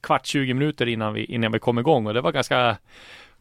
[0.00, 2.76] kvart 20 minuter innan vi, innan vi kom igång och det var ganska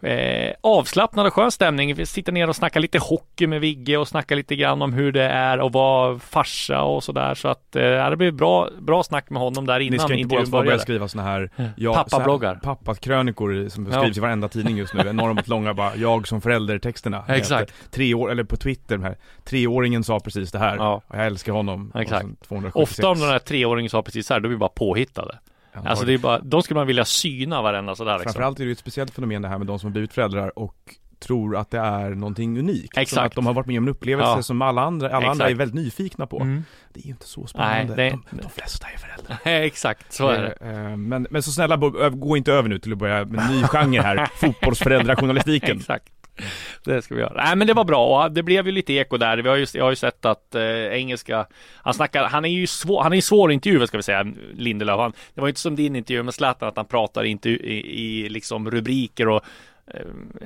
[0.01, 1.95] Eh, avslappnad och skön stämning.
[1.95, 5.11] Vi sitter ner och snackar lite hockey med Vigge och snackar lite grann om hur
[5.11, 7.35] det är att vara farsa och sådär.
[7.35, 10.35] Så att eh, det blev bra, bra snack med honom där innan Ni ska inte
[10.51, 12.55] bara börja skriva såna här Ja, pappabloggar.
[12.55, 13.99] Pappakrönikor som Ja.
[14.01, 17.73] skrivs i varenda tidning just nu, enormt långa bara, jag som förälder-texterna Exakt.
[17.91, 21.01] Tre år, eller på Twitter här, treåringen sa precis det här, Ja.
[21.07, 22.23] och jag älskar honom Exakt.
[22.23, 22.89] Och sen 276.
[22.99, 25.37] Ofta om den här treåringen sa precis så här, då är vi bara påhittade.
[25.85, 28.23] Alltså det är bara, de skulle man vilja syna varenda sådär liksom.
[28.33, 30.59] Framförallt är det ju ett speciellt fenomen det här med de som har blivit föräldrar
[30.59, 30.75] och
[31.19, 32.93] tror att det är någonting unikt.
[32.93, 33.25] Som Exakt.
[33.25, 34.43] Att de har varit med om en upplevelse Ja.
[34.43, 36.39] som alla andra, alla andra är väldigt nyfikna på.
[36.39, 36.63] Mm.
[36.93, 37.95] Det är ju inte så spännande.
[37.95, 39.37] Nej, det- de, de flesta är föräldrar.
[39.63, 40.67] Exakt, så är det.
[40.69, 41.77] Eh, Men, men så snälla,
[42.09, 45.77] gå inte över nu till att börja med en ny genre här, fotbollsföräldrajournalistiken.
[45.77, 46.13] Exakt.
[46.83, 47.43] Det ska vi göra.
[47.43, 49.37] Nej men det var bra och det blev ju lite eko där.
[49.37, 52.67] Vi har ju, jag har ju sett att eh, engelska, han snackar, han är ju
[52.67, 54.99] svår, han är ju svår att ska vi säga, Lindelöf.
[54.99, 58.25] Han, det var ju inte som din intervju med Zlatan att han pratar inte i,
[58.25, 59.43] i liksom rubriker och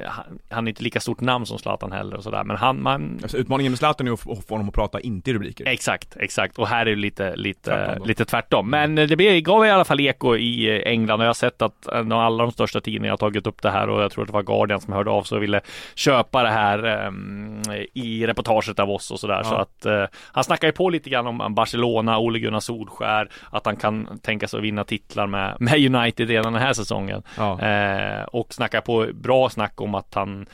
[0.06, 2.44] han, han är inte lika stort namn som Zlatan heller och sådär.
[2.44, 5.34] Men han, man, Alltså, utmaningen med Zlatan är att få honom att prata inte i
[5.34, 5.68] rubriker.
[5.68, 6.58] Exakt, exakt.
[6.58, 8.70] Och här är det lite, lite, Tvärtom lite tvärtom.
[8.70, 11.34] Men eh, det blev, gav i alla fall eko i eh, England och jag har
[11.34, 14.24] sett att eh, alla de största tidningarna har tagit upp det här och jag tror
[14.24, 15.62] att det var Guardian som hörde av sig och ville
[15.96, 17.62] köpa det här ehm,
[17.94, 19.42] i reportaget av oss och sådär.
[19.44, 19.44] Ja.
[19.44, 23.66] Så att eh, han snackar ju på lite grann om Barcelona, Ole Gunnar Solskär, att
[23.66, 27.24] han kan tänka sig att vinna titlar med, med United redan den här säsongen.
[27.38, 27.62] Ja.
[27.62, 30.46] Eh, och snackar på bra snack om att han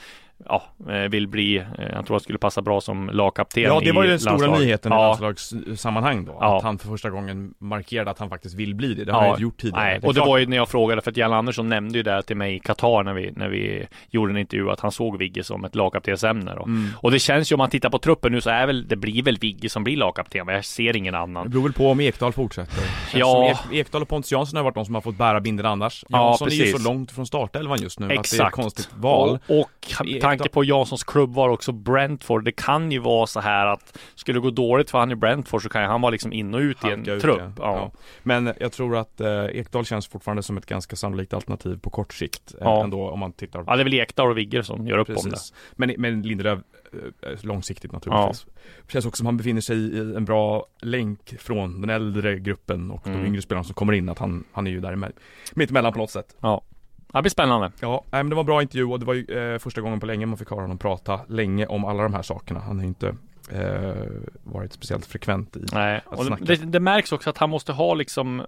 [0.45, 3.91] ja, eh, vill bli, eh, jag tror han skulle passa bra som lagkapten Ja, det
[3.91, 4.60] var ju i den stora landslag.
[4.60, 5.17] nyheten i Ja.
[5.21, 6.38] landslagssammanhang då.
[6.39, 6.58] Ja.
[6.58, 9.06] Att han för första gången markerade att han faktiskt vill bli det.
[9.06, 9.84] Det har Ja, han inte gjort tidigare.
[9.84, 11.97] Nej, är och det klart- var ju när jag frågade, för att Jan Andersson nämnde
[11.97, 14.91] ju det till mig i Qatar när vi, när vi gjorde en intervju, att han
[14.91, 16.63] såg Vigge som ett lagkaptensämne då.
[16.63, 16.88] Mm.
[16.97, 19.23] Och det känns ju om man tittar på truppen nu så är väl, det blir
[19.23, 21.49] väl Vigge som blir lagkapten, men jag ser ingen Det annan.
[21.49, 22.84] beror väl på om Ekdal fortsätter.
[23.13, 23.49] Ja.
[23.52, 26.06] Ek, Ekdal och Pontus Jansson har varit de som har fått bära bindeln annars.
[26.10, 26.84] Ja, Jansson är ju precis.
[26.84, 28.56] så långt från startelvan just nu att det är ett Exakt.
[28.56, 29.39] konstigt val.
[29.47, 29.69] Och, och
[30.37, 32.43] tanke på Janssons klubb var också Brentford.
[32.45, 35.63] Det kan ju vara så här att skulle det gå dåligt för han i Brentford
[35.63, 37.37] så kan ju han vara liksom in och ut i en Halka ut, trupp.
[37.39, 37.51] ja.
[37.57, 37.75] Ja.
[37.75, 37.91] Ja.
[38.23, 42.13] Men jag tror att eh, Ekdal känns fortfarande som ett ganska sannolikt alternativ på kort
[42.13, 42.51] sikt.
[42.53, 42.83] Eh, Ja.
[42.83, 45.15] ändå om man tittar Ja, det är väl Ekdal och Vigge som gör upp om
[45.15, 45.29] det.
[45.29, 45.53] Precis.
[45.71, 46.59] Men, men Lindelöf
[47.21, 48.45] eh, långsiktigt naturligtvis.
[48.87, 53.07] Känns också som han befinner sig i en bra länk från den äldre gruppen och
[53.07, 53.21] Mm.
[53.21, 54.09] de yngre spelarna som kommer in.
[54.09, 55.11] Att han, han är ju där med,
[55.53, 56.35] mittemellan på något sätt.
[56.39, 56.61] Ja.
[57.13, 57.72] Det blir spännande.
[57.80, 60.00] Ja, nej, men det var en bra intervju och det var ju eh, första gången
[60.00, 62.60] på länge man fick höra honom prata länge om alla de här sakerna.
[62.60, 63.15] Han har ju inte
[63.52, 64.06] eh,
[64.43, 66.43] varit speciellt frekvent i Nej, Att och snacka.
[66.43, 68.45] det, det märks också att han måste ha liksom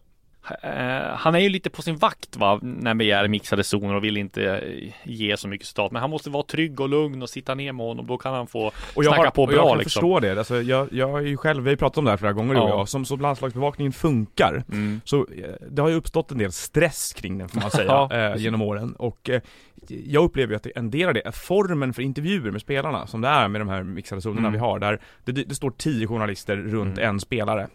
[1.16, 4.18] han är ju lite på sin vakt va, när vi är mixade zoner och vill
[4.18, 5.92] inte eh, ge så mycket citat.
[5.92, 8.08] Men han måste vara trygg och lugn och sitta ner med honom.
[8.08, 9.90] Då kan han få Och jag, snacka har, på och jag bra kan liksom.
[10.00, 10.38] förstå det.
[10.38, 12.54] Alltså, jag, jag är ju själv, vi har ju pratat om det här flera gånger
[12.56, 12.70] Ja.
[12.70, 12.90] jag.
[12.90, 15.02] Som, som landslagsbevakningen funkar Mm.
[15.06, 18.42] Så eh, det har ju uppstått en del stress kring den får man säga eh,
[18.42, 19.42] genom åren och eh,
[19.88, 23.22] jag upplever ju att en del av det är formen för intervjuer med spelarna som
[23.22, 24.52] det är med de här mixade zonerna Mm.
[24.54, 27.10] vi har där det, det står tio journalister runt Mm.
[27.10, 27.68] en spelare Eh,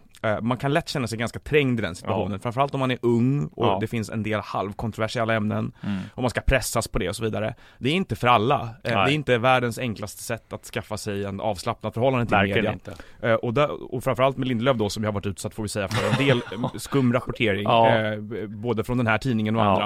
[0.42, 3.46] Man kan lätt känna sig ganska trängd i den situationen, framförallt om man är ung
[3.46, 3.78] och Ja.
[3.80, 5.98] det finns en del halvkontroversiella ämnen Mm.
[6.14, 7.54] och man ska pressas på det och så vidare.
[7.78, 8.60] Det är inte för alla.
[8.60, 9.10] Eh, Det Nej.
[9.10, 12.72] är inte världens enklaste sätt att skaffa sig en avslappnat förhållande till Verkligen media.
[12.72, 12.94] inte.
[13.28, 15.68] Eh, och, där, och framförallt med Lindelöf då som jag har varit utsatt får vi
[15.68, 17.96] säga för en del eh, skum rapportering Ja.
[17.96, 19.66] eh, Både från den här tidningen och Ja.
[19.70, 19.84] andra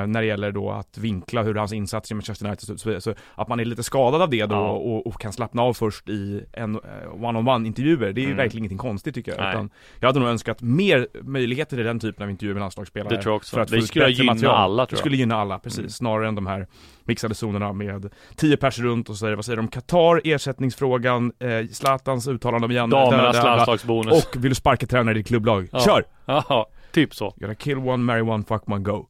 [0.00, 3.14] eh, När det gäller då att vinkla hur hans insats i Manchester United så, så,
[3.34, 4.70] att man är lite skadad av det då Ja.
[4.70, 6.80] och, och kan slappna av först i en eh,
[7.24, 8.36] one-on-one intervjuer Det är Mm.
[8.36, 9.52] verkligen ingenting konstigt tycker jag Nej.
[9.54, 13.22] utan Jag hade nog önskat mer möjligheter i den typen av intervjuer med landslagsspelare Det
[13.22, 13.54] tror jag också.
[13.56, 14.54] för att Det skulle gynna material.
[14.54, 14.98] alla, Det tror jag.
[15.00, 15.78] skulle gynna alla, precis.
[15.78, 15.90] Mm.
[15.90, 16.66] Snarare än de här
[17.04, 22.28] mixade zonerna med 10 pers runt och säger vad säger de Qatar, ersättningsfrågan, eh, Zlatans
[22.28, 24.26] uttalande om Janne, Damernas landslagsbonus.
[24.26, 25.68] och vill du sparka tränare i ditt klubblag?
[25.72, 25.80] Ja.
[25.80, 26.04] Kör!
[26.26, 27.34] Ja, typ så.
[27.36, 29.06] Gotta kill one, marry one, fuck one, go.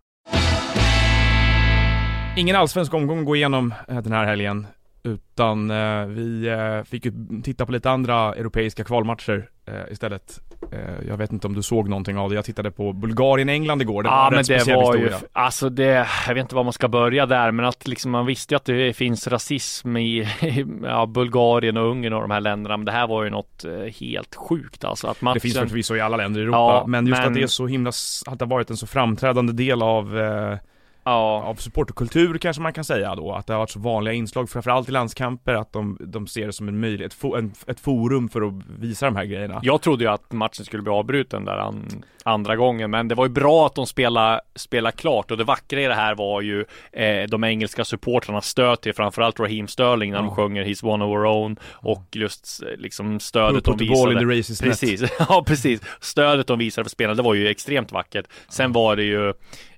[2.36, 4.66] Ingen allsvensk omgång att gå igenom eh, den här helgen.
[5.04, 7.12] Utan eh, vi eh, fick ju
[7.42, 10.40] titta på lite andra europeiska kvalmatcher eh, istället.
[10.72, 12.36] Eh, jag vet inte om du såg någonting av det.
[12.36, 14.02] Jag tittade på Bulgarien-England igår.
[14.02, 15.28] Det var ja, en men rätt det speciell var ju, historia.
[15.32, 18.54] alltså det, jag vet inte var man ska börja där, men att liksom man visste
[18.54, 20.28] ju att det finns rasism i
[20.82, 23.70] ja, Bulgarien och Ungern och de här länderna, men det här var ju något eh,
[24.00, 25.06] helt sjukt alltså.
[25.06, 27.34] Att matchen, Det finns förvisso i alla länder i Europa, Ja, men just men- att
[27.34, 27.92] det är så himla,
[28.26, 30.58] att det har varit en så framträdande del av, eh,
[31.04, 34.50] ja, av supporterkultur kanske man kan säga då, att det har varit så vanliga inslag,
[34.50, 38.28] framförallt i landskamper, att de, de ser det som en möjlighet, fo, en, ett forum
[38.28, 39.60] för att visa de här grejerna.
[39.62, 43.26] Jag trodde ju att matchen skulle bli avbruten där an, andra gången, men det var
[43.26, 46.64] ju bra att de spelade, spelade klart och det vackra i det här var ju
[46.92, 51.08] eh, de engelska supportrarnas stöd till framförallt Raheem Sterling när de sjunger He's one of
[51.08, 54.56] our own och just eh, liksom stödet de ball in visade.
[54.56, 54.80] the net.
[54.80, 55.80] Precis, ja precis.
[56.00, 58.26] Stödet de visade för spelarna, det var ju extremt vackert.
[58.48, 59.32] Sen var det ju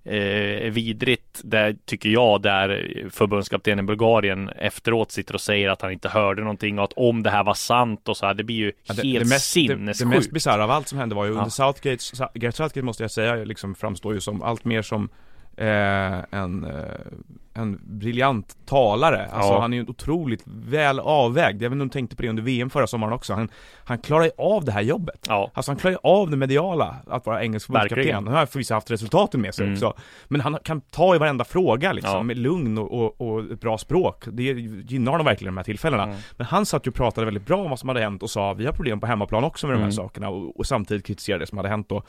[0.05, 5.93] eh, vidrigt, där, tycker jag, där förbundskaptenen i Bulgarien efteråt sitter och säger att han
[5.93, 8.57] inte hörde någonting och att om det här var sant och så här, det blir
[8.57, 10.11] ju Ja, det, helt det mest, det, det sinnessjukt.
[10.11, 11.39] mest bisarra av allt som hände var ju Ja.
[11.39, 15.09] under Southgate, Sa- Gareth Southgate måste jag säga, liksom framstår ju som allt mer som
[15.57, 16.85] eh, en, eh,
[17.57, 19.27] en briljant talare.
[19.33, 19.61] Alltså Ja.
[19.61, 21.63] han är ju otroligt väl avvägd.
[21.63, 23.35] Jag vet inte om du tänkte på det under VM förra sommaren också.
[23.35, 23.49] Han,
[23.85, 25.27] han klarar ju av det här jobbet.
[25.29, 28.15] Ja, Alltså han klarar ju av det mediala, att vara engelsk förbundskapten.
[28.15, 29.75] Han har förvisso haft resultaten med sig Mm.
[29.75, 29.95] också.
[30.29, 32.23] Men han kan ta i varenda fråga liksom, Ja.
[32.23, 34.25] med lugn och, och, och ett bra språk.
[34.33, 36.03] Det gynnar honom verkligen i de här tillfällena.
[36.03, 36.17] Mm.
[36.37, 38.53] Men han satt ju och pratade väldigt bra om vad som hade hänt och sa
[38.53, 39.93] vi har problem på hemmaplan också med de här Mm.
[39.93, 42.03] sakerna och, och samtidigt kritiserade det som hade hänt då.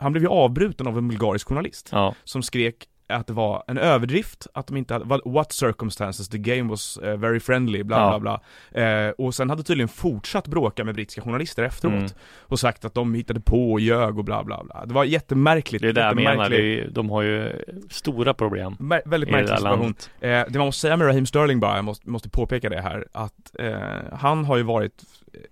[0.00, 3.78] Han blev ju avbruten av en bulgarisk journalist ja, som skrek att det var en
[3.78, 8.18] överdrift, att de inte hade, what- circumstances, the game was eh, very friendly, bla Ja.
[8.18, 8.40] bla
[8.72, 8.82] bla.
[8.82, 11.94] Eh, och sen hade tydligen fortsatt bråka med brittiska journalister efteråt.
[11.94, 12.10] Mm.
[12.40, 14.86] Och sagt att de hittade på och ljög och bla bla bla.
[14.86, 15.82] Det var jättemärkligt.
[15.82, 16.50] det är det jag menar.
[16.50, 17.52] Det är, de har ju
[17.90, 19.94] stora problem Mär- väldigt märklig situation.
[20.20, 23.06] Eh, det man måste säga med Raheem Sterling bara, jag måste, måste påpeka det här,
[23.12, 23.78] att eh,
[24.12, 25.02] han har ju varit,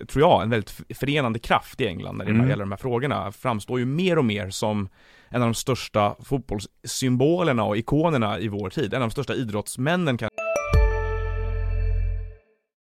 [0.09, 2.49] tror jag, en väldigt förenande kraft i England när det Mm.
[2.49, 3.33] gäller de här frågorna.
[3.33, 4.88] Framstår ju mer och mer som
[5.29, 8.95] en av de största fotbollssymbolerna och ikonerna i vår tid.
[8.95, 10.29] En av de största idrottsmännen kan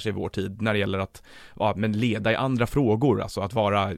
[0.00, 1.22] sig i vår tid när det gäller att
[1.58, 3.96] ja, men leda i andra frågor, alltså att vara, eh,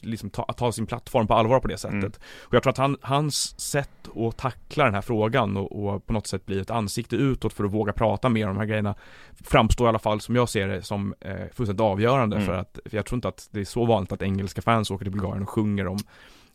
[0.00, 1.94] liksom ta, att ta sin plattform på allvar på det sättet.
[1.94, 2.12] Mm.
[2.42, 6.12] Och jag tror att han, hans sätt att tackla den här frågan och, och på
[6.12, 8.94] något sätt bli ett ansikte utåt för att våga prata mer om de här grejerna
[9.44, 12.46] framstår i alla fall som jag ser det som eh, fullständigt avgörande Mm.
[12.46, 15.04] för att för jag tror inte att det är så vanligt att engelska fans åker
[15.04, 15.98] till Bulgarien och sjunger om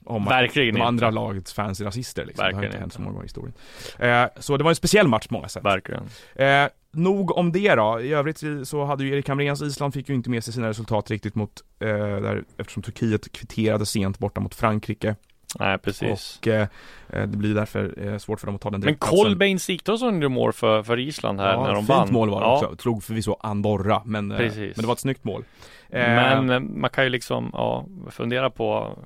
[0.06, 0.88] om Verkligen de inte.
[0.88, 2.44] andra lagets fans är rasister liksom.
[2.44, 3.54] det har Verkligen inte hänt så många gånger i historien.
[4.00, 5.66] Eh, så det var en speciell match på många sätt.
[5.66, 6.04] Verkligen.
[6.36, 8.02] Eh, nog om det då.
[8.02, 11.12] I övrigt så hade ju Erik Hamréns Island fick ju inte med sig sina resultat
[11.12, 15.16] riktigt mot, eh, där, eftersom Turkiet kvitterade sent borta mot Frankrike.
[15.60, 16.38] Nej, precis.
[16.42, 16.68] Och eh,
[17.10, 18.96] eh, det blir därför eh, svårt för dem att ta den Men.
[18.96, 22.14] Kolbeinn Sigthorsson gjorde mål för, för Island här ja, när de fint vann.
[22.14, 22.78] mål var det ja, också.
[22.78, 25.44] Slog förvisso Andorra, men, eh, men det var ett snyggt mål.
[25.90, 28.98] Men eh, man kan ju liksom ja, fundera på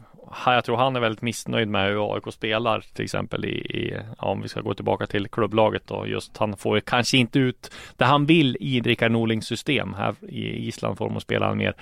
[0.45, 4.27] jag tror han är väldigt missnöjd med hur AIK spelar till exempel i, i ja,
[4.27, 8.05] om vi ska gå tillbaka till klubblaget då just han får kanske inte ut det
[8.05, 11.75] han vill i Rickard Norlings system här i Island får de att spela mer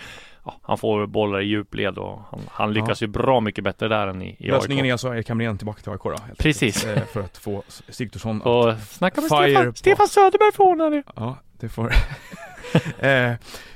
[0.45, 4.08] ja, han får bollar i djupled och han, han lyckas ju bra mycket bättre där
[4.08, 4.89] än i, i Lösningen AIK.
[4.89, 6.15] är alltså Erik Hamrén tillbaka till AIK då.
[6.38, 6.86] Precis.
[6.86, 10.89] eh, För att få Sigthorsson att och snacka med Stefan, Stefan Söderberg får hon här
[10.89, 11.03] nu.
[11.15, 11.93] Ja, det får
[12.99, 13.31] eh,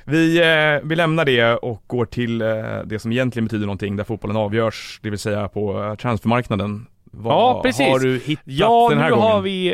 [0.05, 2.47] vi, eh, vi lämnar det och går till eh,
[2.85, 6.87] det som egentligen betyder någonting där fotbollen avgörs, det vill säga på eh, transfermarknaden.
[7.11, 7.87] Vad Ja, precis.
[7.87, 9.31] har du hittat Ja, den här nu gången?
[9.31, 9.67] har vi,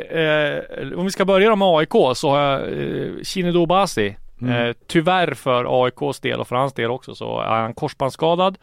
[0.92, 4.16] eh, om vi ska börja med AIK så har jag eh, Shinedo Basi.
[4.42, 4.68] Mm.
[4.68, 8.58] Eh, tyvärr för AIKs del och för hans del också så är han korsbandsskadad.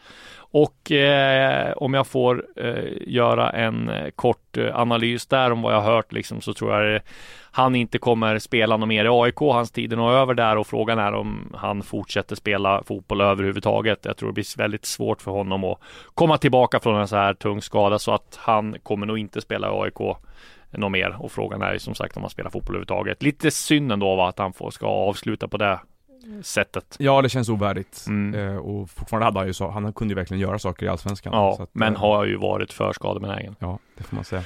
[0.51, 5.73] Och eh, om jag får eh, göra en eh, kort eh, analys där om vad
[5.73, 7.01] jag har hört liksom så tror jag eh,
[7.51, 9.39] han inte kommer spela något mer i AIK.
[9.39, 14.05] Hans tid är nog över där och frågan är om han fortsätter spela fotboll överhuvudtaget.
[14.05, 15.79] Jag tror det blir väldigt svårt för honom att
[16.13, 19.67] komma tillbaka från en så här tung skada så att han kommer nog inte spela
[19.67, 20.17] i AIK
[20.71, 23.23] något mer och frågan är ju som sagt om han spelar fotboll överhuvudtaget.
[23.23, 25.79] Lite synd ändå va, att han får, ska avsluta på det
[26.41, 26.95] sättet.
[26.99, 28.05] Ja, det känns ovärdigt.
[28.07, 28.39] Mm.
[28.39, 31.33] Eh, och fortfarande hade han ju så, han kunde ju verkligen göra saker i Allsvenskan.
[31.33, 33.55] Ja, att, men eh, har ju varit för skadebenägen.
[33.59, 34.43] Ja, det får man säga.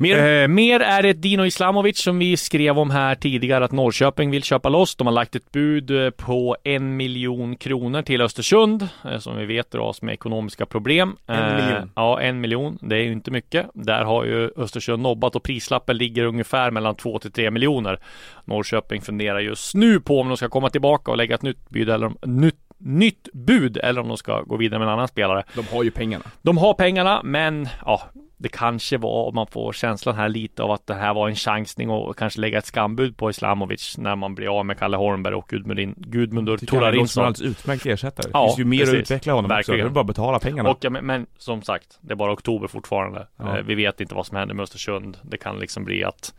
[0.00, 0.42] Mer?
[0.42, 4.42] Eh, mer är det Dino Islamovic som vi skrev om här tidigare att Norrköping vill
[4.42, 4.96] köpa loss.
[4.96, 9.46] De har lagt ett bud eh, på en miljon kronor till Östersund eh, som vi
[9.46, 11.16] vet dras med ekonomiska problem.
[11.26, 11.90] En Eh, miljon?
[11.94, 12.78] Ja, en miljon.
[12.80, 13.66] Det är ju inte mycket.
[13.74, 17.98] Där har ju Östersund nobbat och prislappen ligger ungefär mellan 2 till 3 miljoner.
[18.44, 21.90] Norrköping funderar just nu på om de ska komma tillbaka och lägga ett nytt bud
[21.90, 25.42] eller om, nytt, nytt bud eller om de ska gå vidare med en annan spelare.
[25.54, 26.24] De har ju pengarna.
[26.42, 28.02] De har pengarna, men ja,
[28.42, 31.34] det kanske var, om man får känslan här lite av att det här var en
[31.36, 35.34] chansning och kanske lägga ett skambud på Islamovic när man blir av med Kalle Holmberg
[35.34, 37.46] och Gudmundur, Gudmundur jag det låter som en Torarinsson.
[37.46, 38.26] utmärkt ersättare.
[38.26, 38.94] Det Ja, finns ju mer precis.
[38.94, 39.54] att utveckla honom också.
[39.56, 39.78] Verkligen.
[39.86, 40.70] Det är bara att betala pengarna.
[40.70, 43.26] Och, ja, men, men som sagt, det är bara oktober fortfarande.
[43.36, 43.58] Ja.
[43.58, 45.16] Eh, vi vet inte vad som händer med Östersund.
[45.22, 46.34] Det kan liksom bli att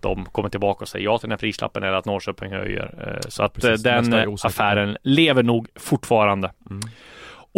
[0.00, 2.94] de kommer tillbaka och säger ja till den här prislappen eller att Norrköping höjer.
[3.22, 6.52] Eh, så att Precis, eh, den affären lever nog fortfarande.
[6.70, 6.80] Mm.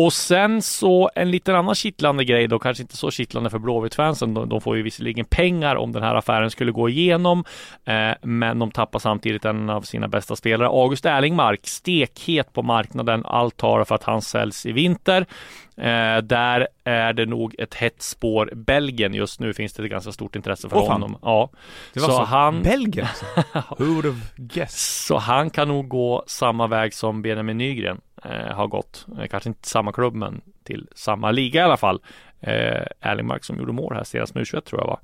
[0.00, 4.34] Och sen så en liten annan kittlande grej då, kanske inte så kittlande för Blåvitt-fansen.
[4.34, 7.44] De, de får ju visserligen pengar om den här affären skulle gå igenom,
[7.84, 13.22] eh, men de tappar samtidigt en av sina bästa spelare, August Erlingmark, stekhet på marknaden.
[13.26, 15.26] Allt talar för att han säljs i vinter.
[15.76, 18.50] Eh, där är det nog ett hett spår.
[18.54, 20.86] Belgien just nu finns det ett ganska stort intresse för fan.
[21.02, 21.18] honom.
[21.22, 21.50] Ja,
[21.94, 23.24] Det var så så, han- Belgien alltså.
[23.78, 24.78] Who would have guessed?
[25.06, 29.06] så han kan nog gå samma väg som Benjamin Nygren eh, har gått.
[29.18, 32.00] Eh, kanske inte samma klubb, men till samma liga i alla fall.
[32.40, 34.98] Eh, Erlingmark som gjorde mål här senast med U21 tror jag var.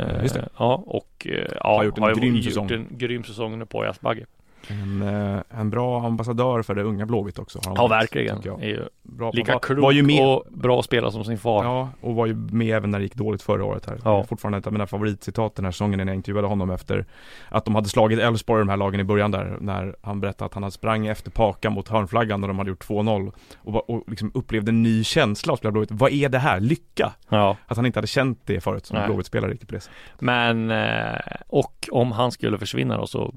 [0.00, 0.48] Eh, Just det.
[0.58, 2.70] Ja, och eh, ja, Har gjort en ju grym gjort säsong.
[2.70, 4.26] en grym säsong på Ajas Bagge.
[4.68, 7.60] En, eh, en bra ambassadör för det unga Blåvitt också.
[7.66, 8.36] har Ja, verkligen.
[8.36, 8.62] tycker jag.
[8.62, 11.64] Är ju Bra lika var, klok var ju med, och bra spelare som sin far.
[11.64, 13.98] Ja, och var ju med även när det gick dåligt förra året här.
[14.04, 14.24] Ja.
[14.24, 17.06] Fortfarande ett av mina favoritcitat den här säsongen när jag intervjuade honom efter
[17.48, 20.54] att de hade slagit Elfsborg, de här lagen i början där, när han berättade att
[20.54, 24.30] han hade sprang efter Paka mot hörnflaggan när de hade gjort 2-0 och, och liksom
[24.34, 25.90] upplevde en ny känsla av att spela Blåvitt.
[25.92, 26.60] Vad är det här?
[26.60, 27.12] Lycka!
[27.28, 27.56] Ja.
[27.66, 28.98] Att han inte hade känt det förut som.
[29.06, 29.96] Blåvitt-spelare riktigt på det sättet.
[30.20, 33.34] Men, eh, och om han skulle försvinna då så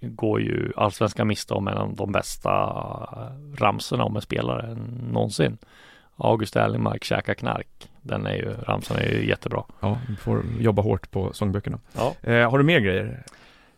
[0.00, 2.50] går ju allsvenskan miste om en av de bästa
[3.56, 4.76] ramsorna om en spelare
[5.12, 5.58] någonsin.
[6.16, 7.90] August Erlingmark käkar knark.
[8.02, 9.64] Den är ju, ramsan är ju jättebra.
[9.80, 11.78] Ja, vi får jobba hårt på sångböckerna.
[11.92, 12.14] Ja.
[12.22, 13.24] Eh, har du mer grejer?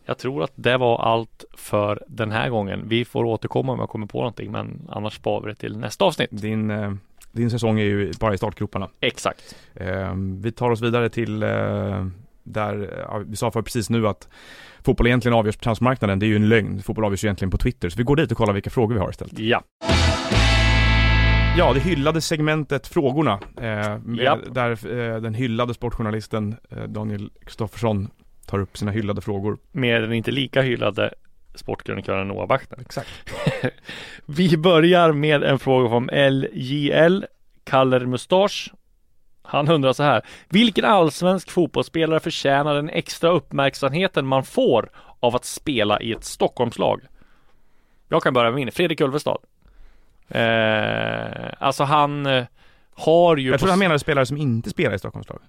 [0.05, 2.83] Jag tror att det var allt för den här gången.
[2.87, 6.05] Vi får återkomma om jag kommer på någonting, men annars sparar vi det till nästa
[6.05, 6.29] avsnitt.
[6.31, 6.93] Din, eh,
[7.31, 8.89] din säsong är ju bara i startgroparna.
[8.99, 9.55] Exakt.
[9.73, 12.05] Eh, vi tar oss vidare till eh,
[12.53, 14.27] där, ja, vi sa för precis nu att
[14.83, 16.19] fotboll egentligen avgörs på transfermarknaden.
[16.19, 16.81] Det är ju en lögn.
[16.81, 17.89] Fotboll avgörs egentligen på Twitter.
[17.89, 19.39] Så vi går dit och kollar vilka frågor vi har istället.
[19.39, 19.63] Ja.
[21.57, 23.39] Ja, det hyllade segmentet Frågorna.
[23.61, 24.39] Eh, Japp.
[24.51, 28.09] där eh, den hyllade sportjournalisten eh, Daniel Kristoffersson
[28.45, 29.57] tar upp sina hyllade frågor.
[29.71, 31.13] Med den inte lika hyllade
[31.55, 32.79] sportkrönikören Noah Bachner.
[32.81, 33.09] Exakt.
[34.25, 37.25] Vi börjar med en fråga från LJL,
[37.63, 38.71] Kaller Mustasch.
[39.51, 40.21] Han undrar så här.
[40.49, 47.01] Vilken allsvensk fotbollsspelare förtjänar den extra uppmärksamheten man får av att spela i ett Stockholmslag?
[48.07, 48.71] Jag kan börja med min.
[48.71, 49.37] Fredrik Ulvestad.
[50.29, 52.45] Eh, alltså han eh,
[52.95, 53.49] har ju...
[53.49, 55.39] Jag tror han menade spelare som inte spelar i Stockholmslag.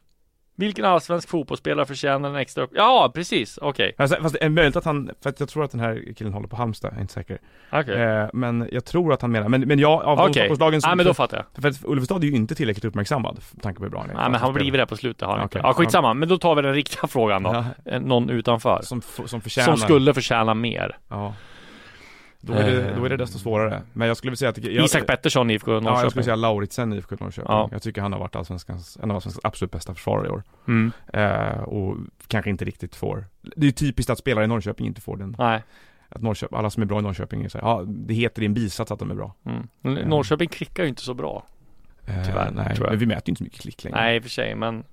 [0.57, 2.71] Vilken allsvensk fotbollsspelare förtjänar en extra upp...
[2.75, 3.59] Ja, precis.
[3.63, 3.95] Okej.
[3.99, 6.33] Alltså, fast det är möjligt att han, för att jag tror att den här killen
[6.33, 7.39] håller på Halmstad, jag är inte säker.
[7.73, 8.03] Okej.
[8.03, 10.33] Eh, men jag tror att han menar, men, men jag, av de Okej.
[10.33, 11.63] Stockholmslagen Nej men då fattar jag.
[11.63, 14.15] För att Ulvestad är ju inte tillräckligt uppmärksammad, med tanke på hur bra han är.
[14.15, 15.59] Nej men han har blivit det på slutet har han Okej.
[15.59, 15.69] inte.
[15.69, 17.51] Ja skitsamma, men då tar vi den riktiga frågan då.
[17.53, 18.81] Ja, Eh, Någon utanför.
[18.83, 19.67] som, som förtjänar.
[19.67, 20.99] Som skulle förtjäna mer.
[21.09, 21.35] Ja.
[22.45, 23.83] Då är, det, då är det desto svårare.
[23.93, 24.59] Men jag skulle vilja säga att...
[24.59, 26.25] Jag, Isak Pettersson, IFK Ja, jag skulle Norrköping.
[26.25, 27.53] säga Lauritsen IFK Norrköping.
[27.53, 27.69] Ja.
[27.73, 30.43] Jag tycker han har varit allsvenskans, en av allsvenskans absolut bästa försvarare i år.
[30.69, 30.93] Mm.
[31.13, 33.25] Eh, och kanske inte riktigt får...
[33.43, 35.37] Det är ju typiskt att spelare i Norrköping inte får den.
[35.39, 35.63] Nej.
[36.09, 38.47] Att Norrköping, alla som är bra i Norrköping är så här, ja, det heter i
[38.47, 39.35] en bisats att de är bra.
[39.47, 39.69] Mm.
[39.81, 41.47] Men Norrköping klickar ju inte så bra.
[42.07, 42.93] Eh, Tyvärr, nej, tror jag.
[42.93, 43.97] men vi mäter ju inte så mycket klick längre.
[44.01, 44.85] Nej i och för sig, men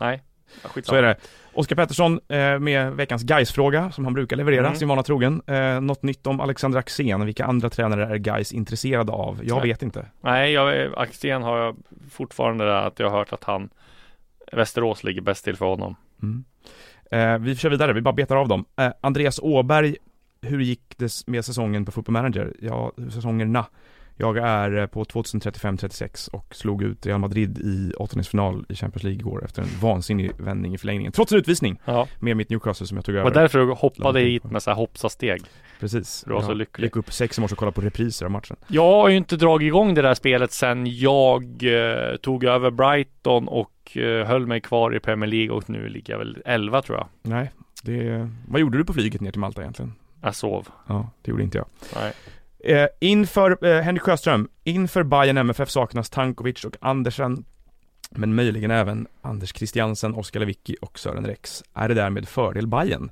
[0.00, 0.22] nej.
[0.62, 1.16] Ja, Så är det.
[1.52, 4.78] Oskar Pettersson eh, med veckans guys fråga som han brukar leverera, Mm.
[4.78, 5.42] sin vana trogen.
[5.46, 9.40] Eh, något nytt om Alexander Axén, vilka andra tränare är guys intresserade av?
[9.42, 9.68] Jag Nej.
[9.68, 10.06] vet inte.
[10.20, 11.76] Nej, jag, Axén har jag
[12.10, 13.68] fortfarande att jag har hört att han
[14.52, 15.96] Västerås ligger bäst till för honom.
[16.22, 16.44] Mm.
[17.10, 18.64] Eh, vi kör vidare, vi bara betar av dem.
[18.76, 19.96] Eh, Andreas Åberg,
[20.42, 22.52] hur gick det med säsongen på Football Manager?
[22.60, 23.64] Ja, säsongerna.
[24.20, 29.20] Jag är eh, på 2035-36 och slog ut Real Madrid i åttondelsfinal i Champions League
[29.20, 31.12] igår efter en vansinnig vändning i förlängningen.
[31.12, 33.30] Trots en utvisning Ja, med mitt Newcastle som jag tog det över.
[33.30, 35.42] var därför du hoppade hit med så här hoppsasteg.
[35.80, 36.24] Precis.
[36.26, 36.84] Du var så Jag lycklig.
[36.84, 38.56] gick upp sex i morse och kollade på repriser av matchen.
[38.68, 43.48] Jag har ju inte dragit igång det där spelet sen jag eh, tog över Brighton
[43.48, 46.98] och eh, höll mig kvar i Premier League och nu ligger jag väl 11 tror
[46.98, 47.06] jag.
[47.22, 47.50] Nej,
[47.82, 48.28] det...
[48.48, 49.94] Vad gjorde du på flyget ner till Malta egentligen?
[50.22, 50.68] Jag sov.
[50.86, 51.66] Ja, det gjorde inte jag.
[51.94, 52.12] Nej.
[52.64, 57.44] Eh, inför, eh, Henrik Sjöström, inför Bayern MFF saknas Tankovic och Andersen,
[58.10, 61.64] men möjligen även Anders Christiansen, Oskar Lewicki och Sören Rex.
[61.74, 63.10] Är det därmed fördel Bayern?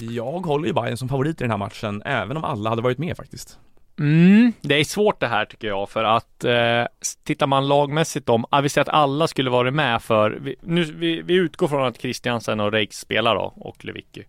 [0.00, 2.98] Jag håller ju Bayern som favorit i den här matchen, även om alla hade varit
[2.98, 3.58] med faktiskt.
[3.98, 6.84] Mm, det är svårt det här tycker jag för att eh,
[7.24, 10.84] tittar man lagmässigt om, ah, vi säger att alla skulle vara med för, vi, nu,
[10.84, 14.24] vi, vi utgår från att Christiansen och Reix spelar då och Lewicki.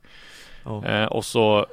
[0.85, 1.65] Eh, och så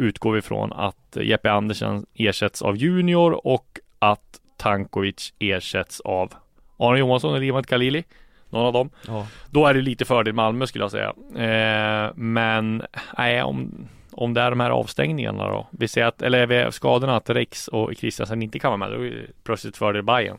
[0.00, 6.32] utgår vi från att Jeppe Andersen ersätts av Junior och att Tankovic ersätts av
[6.76, 8.04] Arne Johansson eller Ivan Khalili.
[8.50, 8.90] Någon av dem.
[9.06, 9.26] Ja.
[9.50, 11.12] Då är det lite fördel Malmö skulle jag säga.
[11.36, 12.82] Eh, men
[13.18, 15.66] nej, om, om det är de här avstängningarna då.
[15.70, 18.90] Vi ser att, eller vi skadorna att Rex och Kristiansen inte kan vara med.
[18.98, 20.38] Då är det plötsligt fördel Bayern.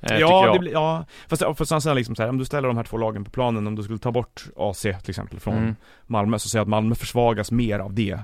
[0.00, 2.68] Eh, ja, det blir, ja, fast, fast sen, sen liksom så här, om du ställer
[2.68, 5.54] de här två lagen på planen, om du skulle ta bort AC till exempel från
[5.54, 5.76] Mm.
[6.06, 8.18] Malmö, så säger jag att Malmö försvagas mer av det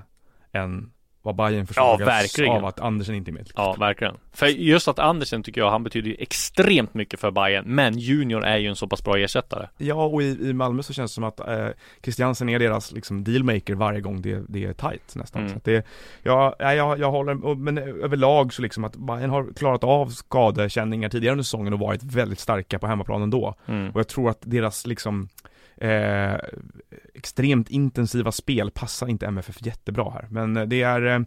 [0.55, 0.90] än
[1.25, 2.53] vad Bayern försvagas verkligen.
[2.53, 3.51] av att Andersen inte är med.
[3.55, 4.17] Ja, verkligen.
[4.33, 8.57] För just att Andersen tycker jag, han betyder extremt mycket för Bayern Men Junior är
[8.57, 9.69] ju en så pass bra ersättare.
[9.79, 11.69] Ja, och i, i Malmö så känns det som att eh,
[12.03, 15.43] Christiansen är deras liksom dealmaker varje gång det, det är tight nästan.
[15.43, 15.53] Mm.
[15.53, 15.87] Så att det,
[16.23, 21.33] ja, jag, jag håller, men överlag så liksom att Bayern har klarat av skadekänningar tidigare
[21.33, 23.55] under säsongen och varit väldigt starka på hemmaplanen då.
[23.67, 23.90] Mm.
[23.90, 25.29] Och jag tror att deras liksom
[25.85, 26.38] eh,
[27.14, 30.27] extremt intensiva spel passar inte MFF jättebra här.
[30.31, 31.20] Men det är eh,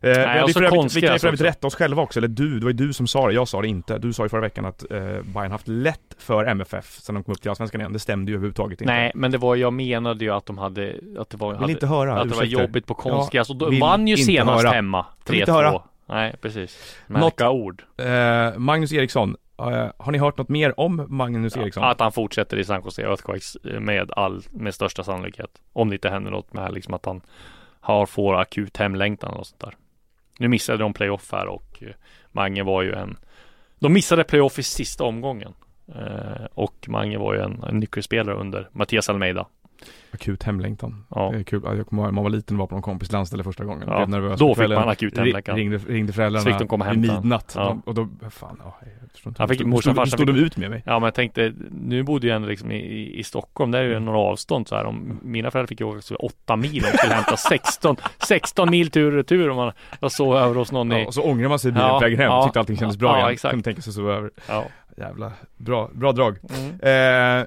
[0.00, 2.02] Eh, och vi, så för övrigt, vi konstgräs kan ju för övrigt rätta oss själva
[2.02, 3.98] också, eller du, det var ju du som sa det, jag sa det inte.
[3.98, 7.32] Du sa ju förra veckan att eh, Bayern haft lätt för MFF sen de kom
[7.34, 7.92] upp till Allsvenskan igen.
[7.92, 8.92] Det stämde ju överhuvudtaget inte.
[8.92, 11.72] Nej, men det var, jag menade ju att de hade, att det var, Vill hade,
[11.72, 12.62] inte höra att det var ursäkter.
[12.62, 14.74] jobbigt på konstgräs och de vill vann ju senast höra.
[14.74, 15.06] hemma.
[15.26, 15.54] Vill inte 3-2.
[15.54, 15.82] höra.
[16.06, 16.96] Nej, precis.
[17.06, 17.82] Något- Märka ord.
[17.96, 21.84] Eh, Magnus Eriksson, eh, har ni hört något mer om Magnus Eriksson?
[21.84, 25.50] Att han fortsätter i San Jose Earthquakes med all, med största sannolikhet.
[25.72, 27.20] Om det inte händer något med liksom att han
[27.80, 29.74] har, får akut hemlängtan och sånt där.
[30.38, 31.88] Nu missade de playoff här och eh,
[32.32, 33.16] Mange var ju en
[33.78, 35.54] De missade playoff i sista omgången.
[35.94, 39.46] Eh, och Mange var ju en, en nyckelspelare under Mattias Almeida.
[40.12, 41.04] Akut hemlängtan.
[41.08, 41.30] Ja.
[41.32, 41.60] Det är kul.
[41.64, 43.88] Jag kommer ihåg man var liten och var på någon kompis landställe första gången.
[43.88, 45.56] Ja, Blev nervös då fick man akut hemlängtan.
[45.56, 47.14] Ringde, ringde Så fick föräldrarna de komma hämta.
[47.20, 47.52] midnatt.
[47.56, 47.78] Ja.
[47.86, 49.42] Och då, fan, ja, jag förstår inte.
[49.42, 50.82] Han fick- morsan stod, stod de ut med mig?
[50.86, 53.84] Ja men jag tänkte, nu bodde jag ändå liksom i, i, i Stockholm, där är
[53.88, 54.84] ju några avstånd så här.
[54.84, 58.90] Om, mina föräldrar fick ju åka så åtta mil, de skulle hämta 16, 16 mil
[58.90, 61.48] tur och retur om man, jag sov över hos någon Ja, i, och så ångrar
[61.48, 62.26] man sig bilen Ja, på vägen hem.
[62.28, 62.44] ja.
[62.44, 63.30] Tyckte allting kändes bra Ja, igen.
[63.32, 63.50] exakt.
[63.52, 64.30] Kunde tänka sig så över.
[64.48, 64.64] ja.
[64.96, 66.36] Jävla bra, bra drag.
[66.58, 67.40] Mm.
[67.40, 67.46] Eh,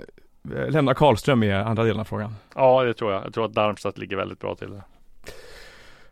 [0.69, 2.35] lämna Karlström i andra delen av frågan.
[2.55, 3.25] Ja, det tror jag.
[3.25, 4.81] Jag tror att Darmstadt ligger väldigt bra till.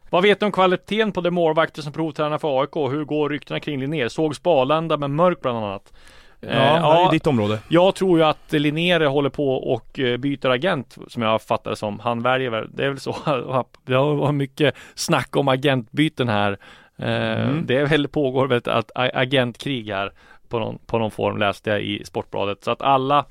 [0.10, 2.76] Vad vet du om kvaliteten på de målvakter som provtränar för AIK?
[2.76, 4.08] Hur går ryktena kring Linnér?
[4.08, 5.94] Såg Spalanda med Mörk bland annat.
[6.40, 7.60] Ja, Eh, det är ditt område.
[7.68, 11.78] Jag tror ju att Linnér håller på och eh, byter agent som jag fattar det
[11.78, 12.00] som.
[12.00, 13.16] Han väljer väl, det är väl så.
[13.86, 16.58] Det har varit mycket snack om agentbyten här.
[16.98, 17.66] Eh, Mm.
[17.66, 20.12] Det är väl pågår väl ett agentkrig här
[20.50, 22.64] på någon, på någon form läste jag i Sportbladet.
[22.64, 23.26] Så att alla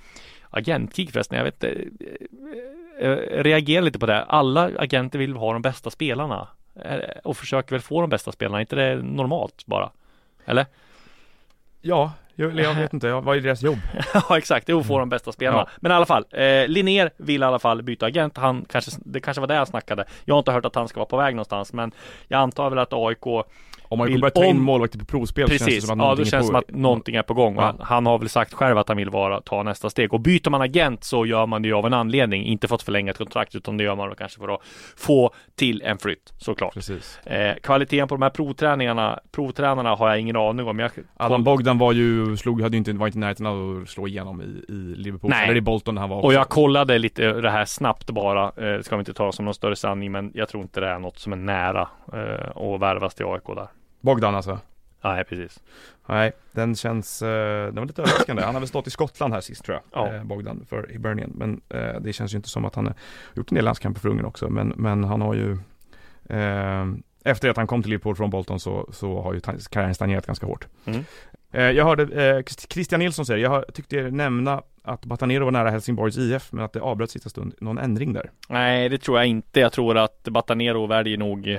[0.57, 1.85] agentkrig förresten, jag vet inte.
[3.01, 4.23] eh, eh, reagerar lite på det.
[4.25, 6.49] Alla agenter vill ha de bästa spelarna
[6.83, 8.61] Eh, och försöker väl få de bästa spelarna.
[8.61, 9.91] Inte det normalt bara?
[10.47, 10.67] Eller?
[11.81, 13.79] Ja, jag, jag vet inte, vad är deras jobb?
[14.29, 15.59] Ja exakt, att få de bästa spelarna.
[15.59, 15.79] Ja.
[15.81, 18.37] Men i alla fall, eh, Linnér vill i alla fall byta agent.
[18.37, 20.05] Han kanske, det kanske var det han snackade.
[20.25, 21.93] Jag har inte hört att han ska vara på väg någonstans, men
[22.29, 23.47] jag antar väl att AIK
[23.89, 26.05] Om man Vill- börjar ta in målvakter på provspel känns det Precis, som att ja
[26.05, 27.55] då någonting känns som att någonting är på gång.
[27.57, 27.63] Ja.
[27.63, 30.15] han, han har väl sagt själv att han vill vara, ta nästa steg.
[30.15, 32.45] Och byter man agent så gör man det ju av en anledning.
[32.45, 34.61] Inte för att förlänga ett kontrakt utan det gör man kanske för att
[34.97, 36.75] få till en flytt såklart.
[36.75, 37.19] Precis.
[37.27, 40.79] Eh, kvaliteten på de här provträningarna, provtränarna har jag ingen aning om.
[40.79, 43.89] Jag, Adam Bogdan var ju, slog, hade ju inte, var inte i närheten av att
[43.89, 45.45] slå igenom i, i Liverpool, Nej.
[45.45, 46.27] eller i Bolton när han var också.
[46.27, 48.45] Och jag kollade lite det här snabbt bara.
[48.45, 50.99] Eh, ska vi inte ta som någon större sanning, men jag tror inte det är
[50.99, 53.67] något som är nära eh, att värvas till AIK där.
[54.05, 54.59] Bogdan alltså?
[55.05, 55.61] Nej, precis.
[56.07, 58.43] Nej, den känns, eh, den var lite överraskande.
[58.43, 60.15] Han har väl stått i Skottland här sist tror jag, Ja.
[60.15, 61.33] eh, Bogdan för Hibernian.
[61.35, 62.95] Men eh, det känns ju inte som att han har
[63.35, 64.51] gjort en del landskamper för Ungern också.
[64.51, 65.53] Men, men han har ju,
[66.29, 66.85] eh,
[67.25, 70.47] efter att han kom till Liverpool från Bolton så, så har ju karriären stagnerat ganska
[70.47, 70.67] hårt.
[70.85, 71.05] Mm.
[71.53, 75.51] Eh, jag hörde eh, Christ- Christian Nilsson säga, jag tyckte er nämna att Batanero var
[75.53, 77.55] nära Helsingborgs IF, men att det avbröts sista stund.
[77.61, 78.31] Någon ändring där?
[78.49, 79.61] Nej, det tror jag inte.
[79.61, 81.59] Jag tror att Batanero väljer nog eh,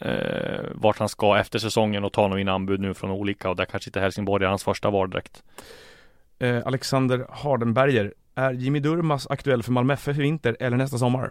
[0.00, 3.56] eh, vart han ska efter säsongen och tar nog in anbud nu från olika och
[3.56, 5.42] där kanske inte Helsingborg är hans första val direkt.
[6.38, 11.30] Eh, Alexander Hardenberger, är Jimmy Durmas aktuell för Malmö FF i vinter eller nästa sommar?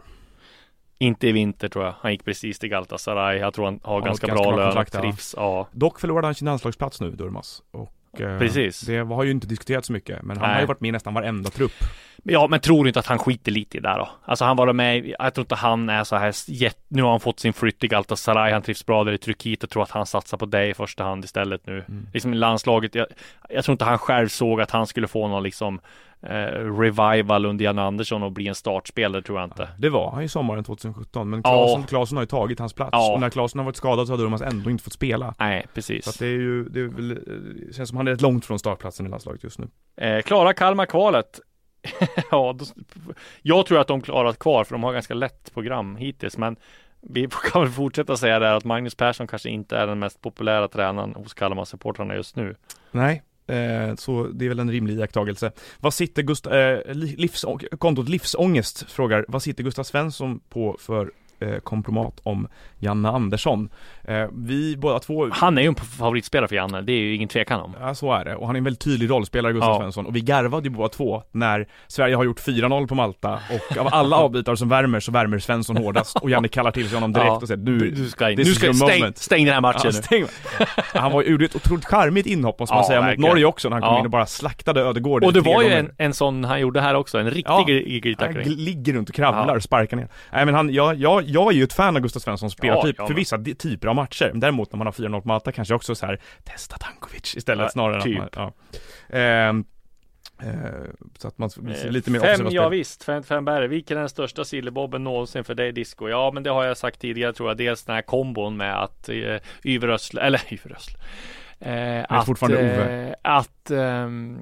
[0.98, 1.94] Inte i vinter tror jag.
[2.00, 3.38] Han gick precis till Galatasaray.
[3.38, 5.34] Jag tror han har Ja, ganska, ganska bra bra lön, trivs.
[5.38, 7.64] Ja, Dock förlorade han sin landslagsplats nu, Durmas.
[7.72, 8.82] Och, eh, Precis.
[8.82, 10.54] Det har ju inte diskuterats så mycket, men han Nej.
[10.54, 11.72] har ju varit med i nästan varenda trupp.
[12.28, 14.10] Ja, men tror du inte att han skiter lite i det där då?
[14.26, 17.20] Alltså han var med, jag tror inte han är så här jätt, nu har han
[17.20, 20.06] fått sin flytt i Galatasaray, han trivs bra där i Turkiet och tror att han
[20.06, 21.84] satsar på det i första hand istället nu.
[21.88, 22.08] Mm.
[22.14, 23.08] Liksom landslaget, jag,
[23.50, 25.80] jag tror inte han själv såg att han skulle få någon liksom
[26.22, 26.30] eh,
[26.80, 29.70] revival under Jan Andersson och bli en startspelare tror jag inte.
[29.78, 31.50] Det var han ju sommaren 2017, men Ja.
[31.50, 32.90] Claesson, Claesson har ju tagit hans plats.
[32.92, 33.14] Ja.
[33.14, 35.36] Och när Claesson har varit skadad så har Durmas ändå inte fått spela.
[35.40, 36.04] Nej, precis.
[36.04, 37.10] Så att det är ju, det är väl,
[37.68, 39.68] det känns som han är rätt långt från startplatsen i landslaget just nu.
[39.98, 41.40] Eh, klarar Kalmar kvalet?
[42.32, 42.66] ja, då,
[43.42, 46.56] jag tror att de klarar kvar för de har ganska lätt program hittills, men
[47.02, 50.22] vi kan väl fortsätta säga det här att Magnus Persson kanske inte är den mest
[50.22, 52.56] populära tränaren hos Kalmar-supportrarna just nu.
[52.92, 55.52] Nej, eh, så det är väl en rimlig iakttagelse.
[55.80, 57.46] Vad sitter Gust eh, livs
[57.78, 62.48] kontot Livsångest frågar, vad sitter Gustav Svensson på för eh, kompromat om
[62.80, 63.70] Janne Andersson?
[64.04, 67.30] Eh, vi båda två Han är ju en favoritspelare för Janne, det är ju ingen
[67.30, 67.74] tvekan om.
[67.82, 69.80] Ja så är det, och han är en väldigt tydlig rollspelare Gustav Ja.
[69.80, 73.40] Svensson och vi garvade ju båda två när Sverige har gjort 4-0 på Malta
[73.72, 76.96] och av alla avbytare som värmer så värmer Svensson hårdast och Janne kallar till sig
[76.96, 77.36] honom direkt Ja.
[77.36, 78.38] och säger du, Du ska in.
[78.38, 79.18] Nu ska stäng, moment.
[79.18, 80.02] stäng den här matchen Ja, nu.
[80.04, 80.26] stäng.
[80.94, 83.18] Han var, gjorde ett otroligt charmigt inhopp måste man Ja, säga mot.
[83.18, 85.92] Norge också när han kom in och bara slaktade Ödegård Och det var ju en,
[85.98, 87.66] en sån han gjorde här också, en riktig Ja.
[88.20, 90.08] Han ligger runt och kravlar och sparkar ner.
[90.34, 93.08] Nej men han, jag, jag, jag är ju ett fan av Gustav Svenssons spelartyp jag
[93.08, 94.32] för vissa typer av matcher.
[94.36, 97.70] Däremot när man har 4-0 på Malta kanske också så här testa Tankovic istället Ja,
[97.70, 98.18] snarare typ.
[98.18, 98.52] än att man,
[99.10, 99.18] ja.
[99.18, 99.66] Ehm,
[100.42, 103.46] eh, Så att man visar lite mer Fem, offensiva ja visst, fem, fem.
[103.70, 106.10] Vilken är den största sillebobben någonsin för dig disco?
[106.10, 107.58] Ja, men det har jag sagt tidigare tror jag.
[107.58, 109.16] Dels den här kombon med att eh,
[109.64, 110.98] Yverösl, eller Yverösl.
[111.66, 114.40] Eh, att, fortfarande eh, att ehm,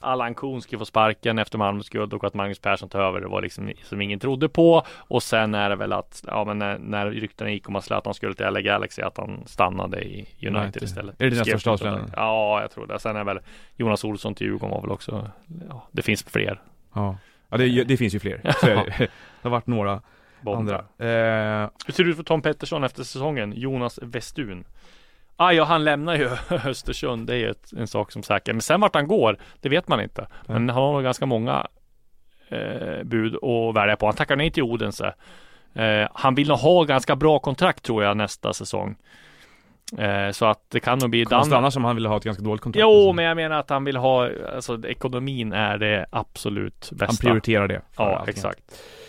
[0.00, 3.20] Allan Kuhn skulle få sparken efter Malmös guld och att Magnus Persson tar över.
[3.20, 4.82] Det var liksom som ingen trodde på.
[4.96, 8.14] Och sen är det väl att, ja men när, när ryktena gick om att Zlatan
[8.14, 10.82] skulle till LA Galaxy, att han stannade i United United.
[10.82, 11.20] istället.
[11.20, 12.10] Är det dina största avslöjanden?
[12.16, 12.98] Ja, jag tror det.
[12.98, 13.38] Sen är väl
[13.76, 15.30] Jonas Olsson till Djurgården var väl också,
[15.68, 16.60] ja, det finns fler.
[16.94, 17.16] Ja,
[17.48, 18.40] ja det, det finns ju fler.
[18.42, 18.52] Det.
[18.98, 19.08] det
[19.42, 20.00] har varit några
[20.40, 20.74] bomber.
[20.74, 21.64] andra.
[21.64, 23.52] Eh, Hur ser det ut för Tom Pettersson efter säsongen?
[23.56, 24.64] Jonas Westun.
[25.36, 26.30] Ah, ja, han lämnar ju
[26.68, 27.26] Östersund.
[27.26, 28.52] Det är ju ett, en sak som säker.
[28.52, 30.26] Men sen vart han går, det vet man inte.
[30.46, 31.66] Men han har nog ganska många
[32.48, 34.06] eh, bud att välja på.
[34.06, 35.14] Han tackar nej till Odense.
[35.74, 38.96] Eh, han vill nog ha ganska bra kontrakt tror jag nästa säsong.
[39.98, 41.58] Eh, så att det kan nog bli Konstigt Danmark.
[41.58, 42.82] annars om han ville ha ett ganska dåligt kontrakt.
[42.82, 47.06] Jo, men jag menar att han vill ha, alltså ekonomin är det absolut bästa.
[47.06, 47.82] Han prioriterar det.
[47.96, 48.60] Ja, exakt.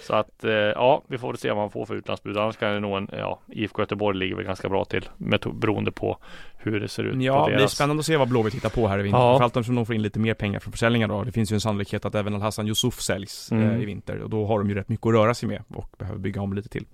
[0.04, 2.38] Så att, eh, ja, vi får se vad han får för utlandsbud.
[2.38, 5.10] Annars kan det nog en, ja, IFK Göteborg ligger väl ganska bra till.
[5.18, 6.18] Med, beroende på
[6.58, 7.72] hur det ser ut Ja, det deras.
[7.76, 9.20] spännande att se vad Blåvitt hittar på här i vinter.
[9.20, 9.32] Ja.
[9.32, 11.24] Framförallt eftersom de får in lite mer pengar från försäljningar då.
[11.24, 13.70] Det finns ju en sannolikhet att även Al-Hassan Yusuf säljs Mm.
[13.72, 14.20] eh, i vinter.
[14.22, 16.54] Och då har de ju rätt mycket att röra sig med och behöver bygga om
[16.54, 16.86] lite till.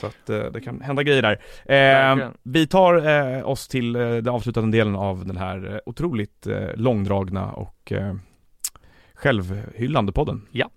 [0.00, 1.40] Så att eh, det kan hända grejer där.
[2.22, 3.06] Eh, vi tar
[3.38, 7.92] eh, oss till eh, den avslutande delen av den här eh, otroligt eh, långdragna och
[7.92, 8.14] eh,
[9.14, 10.46] självhyllande podden.
[10.50, 10.70] Ja.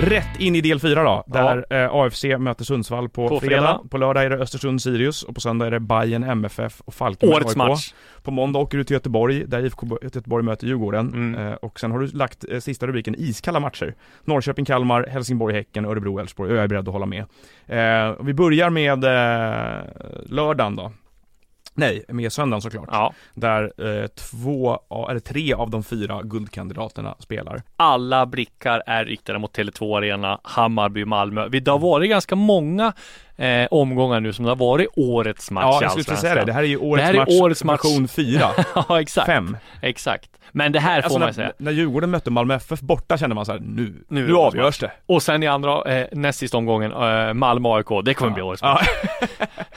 [0.00, 3.56] Rätt in i del 4 då, där eh, AFC möter Sundsvall på, På fredag.
[3.56, 3.80] fredag.
[3.90, 7.36] På lördag är det Östersund Sirius och på söndag är det Bayern MFF och Falkenberg
[7.36, 7.56] Årets AIK.
[7.56, 7.94] match.
[8.22, 11.08] På måndag åker du till Göteborg, där IFK Bo- Göteborg möter Djurgården.
[11.14, 11.46] Mm.
[11.48, 13.94] Eh, och sen har du lagt eh, sista rubriken iskalla matcher.
[14.24, 16.50] Norrköping, Kalmar, Helsingborg, Häcken, Örebro, Elfsborg.
[16.50, 17.24] Och jag är beredd att hålla med.
[17.66, 19.82] Eh, vi börjar med eh,
[20.26, 20.92] lördagen då.
[21.74, 22.88] Nej, med söndagen såklart.
[22.92, 23.14] Ja.
[23.34, 24.78] Där eh, två,
[25.10, 27.62] eller tre av de fyra guldkandidaterna spelar.
[27.76, 31.48] Alla blickar är riktade mot Tele2 Arena, Hammarby, Malmö.
[31.48, 32.92] Det har varit ganska många
[33.36, 36.44] eh, omgångar nu som det har varit årets match Ja, jag skulle precis säga det.
[36.44, 37.84] Det här är ju årets Det här är match, årets match.
[37.84, 38.50] version 4.
[38.88, 39.26] ja, exakt.
[39.26, 39.56] Fem.
[39.82, 40.30] Exakt.
[40.52, 41.52] Men det här får Alltså man när, säga.
[41.58, 44.78] när Djurgården mötte Malmö FF borta kände man så här: nu, Nu nu, är avgörs
[44.78, 44.90] det.
[45.06, 47.86] Och sen i andra, eh, näst sista omgången, eh, Malmö AIK.
[48.04, 48.86] Det kommer bli årets match.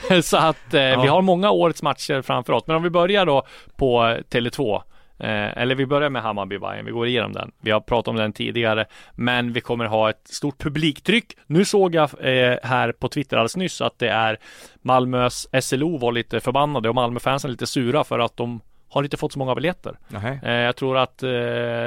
[0.08, 0.22] Ja.
[0.22, 1.10] Så att eh, vi Ja.
[1.12, 2.62] har många årets matcher framför oss.
[2.66, 3.42] Men om vi börjar då
[3.76, 4.82] på eh, Tele2.
[5.18, 6.86] Eh, eller vi börjar med Hammarby Bayern.
[6.86, 7.50] Vi går igenom den.
[7.60, 11.36] Vi har pratat om den tidigare, men vi kommer ha ett stort publiktryck.
[11.46, 14.38] Nu såg jag eh, här på Twitter alldeles nyss att det är
[14.82, 18.60] Malmös SLO var lite förbannade och Malmöfansen lite sura för att de
[18.90, 19.98] har inte fått så många biljetter.
[20.42, 21.28] Eh, jag tror att eh,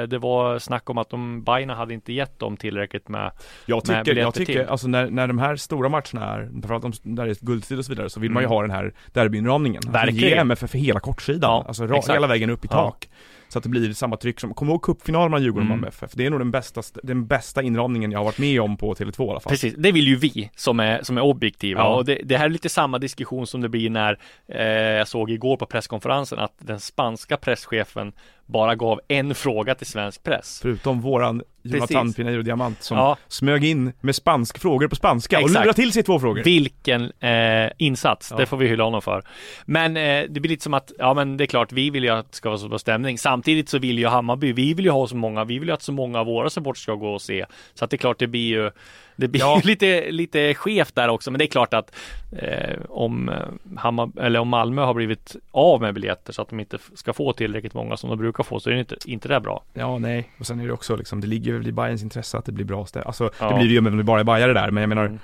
[0.08, 3.30] det var snack om att de Bayern hade inte gett dem tillräckligt med
[3.66, 4.68] Jag med tycker, biljetter jag tycker till.
[4.68, 7.84] alltså när, när de här stora matcherna är, framförallt de, där det är guldstrid och
[7.84, 8.54] så vidare, så vill man ju Mm.
[8.54, 9.76] ha den här derbyinramningen.
[9.78, 10.28] Alltså, Verkligen.
[10.30, 12.76] ge MFF för hela kortsidan, Ja, alltså ra, hela vägen upp i Ja.
[12.76, 13.08] tak.
[13.52, 15.80] Så att det blir samma tryck som, kom ihåg cupfinalen mellan Djurgården och Mm.
[15.80, 16.12] Malmö FF.
[16.14, 19.26] Det är nog den bästa, den bästa inramningen jag har varit med om på Tele2
[19.26, 19.50] i alla fall.
[19.50, 21.94] Precis, det vill ju vi som är, som är objektiva Ja.
[21.94, 25.30] och det, det här är lite samma diskussion som det blir när eh, jag såg
[25.30, 28.12] igår på presskonferensen att den spanska presschefen
[28.52, 30.58] bara gav en fråga till svensk press.
[30.62, 32.12] Förutom våran Jonathan.
[32.12, 33.16] Pinheiro Diamant som Ja.
[33.28, 35.54] smög in med spansk frågor på spanska och Exakt.
[35.64, 36.42] lurade till sig två frågor.
[36.42, 38.36] Vilken eh, insats, Ja.
[38.36, 39.24] det får vi hylla honom för.
[39.64, 42.10] Men eh, det blir lite som att, ja men det är klart, vi vill ju
[42.10, 43.18] att det ska vara så bra stämning.
[43.18, 45.82] Samtidigt så vill ju Hammarby, vi vill ju ha så många, vi vill ju att
[45.82, 47.46] så många av våra supportrar ska gå och se.
[47.74, 48.70] Så att det är klart, det blir ju
[49.16, 49.60] det blir Ja.
[49.64, 51.94] lite, lite skevt där också, men det är klart att
[52.32, 53.36] eh, om, eh,
[53.76, 57.32] Hammar, eller om Malmö har blivit av med biljetter så att de inte ska få
[57.32, 59.62] tillräckligt många som de brukar få så är det inte, inte det bra.
[59.74, 60.30] Ja, nej.
[60.38, 62.64] Och sen är det också liksom, det ligger väl i Bayerns intresse att det blir
[62.64, 63.02] bra ställ.
[63.06, 63.48] Alltså, Ja.
[63.48, 65.18] det blir det ju om det bara är bajare där, men jag menar Mm.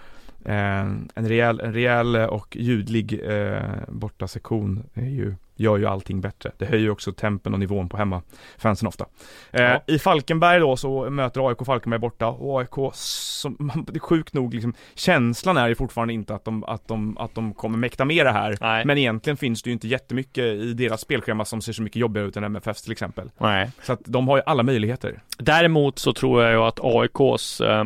[0.45, 6.21] eh, en rejäl, en rejäl och ljudlig eh, borta sektion är ju, gör ju allting
[6.21, 6.51] bättre.
[6.59, 9.07] Det höjer också tempen och nivån på hemmafansen ofta.
[9.51, 9.83] Eh, Ja.
[9.87, 14.35] I Falkenberg då så möter AIK Falkenberg borta och AIK, som, man- det är sjukt
[14.35, 18.05] nog liksom, känslan är ju fortfarande inte att de, att de, att de kommer mäkta
[18.05, 18.57] med det här.
[18.61, 18.85] Nej.
[18.85, 22.29] Men egentligen finns det ju inte jättemycket i deras spelschema som ser så mycket jobbigare
[22.29, 23.31] ut än MFFs till exempel.
[23.39, 23.71] Nej.
[23.83, 25.23] Så att de har ju alla möjligheter.
[25.39, 27.85] Däremot så tror jag ju att AIKs eh,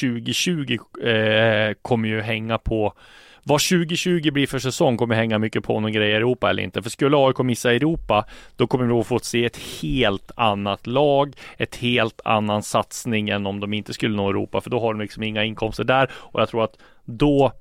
[0.00, 2.92] 2020 eh, kommer ju hänga på
[3.42, 6.62] vad 2020 blir för säsong kommer hänga mycket på om de grejer i Europa eller
[6.62, 6.82] inte.
[6.82, 8.24] För skulle AIK missa Europa,
[8.56, 13.46] då kommer vi att få se ett helt annat lag, ett helt annan satsning än
[13.46, 16.10] om de inte skulle nå Europa, för då har de liksom inga inkomster där.
[16.14, 17.52] Och jag tror att då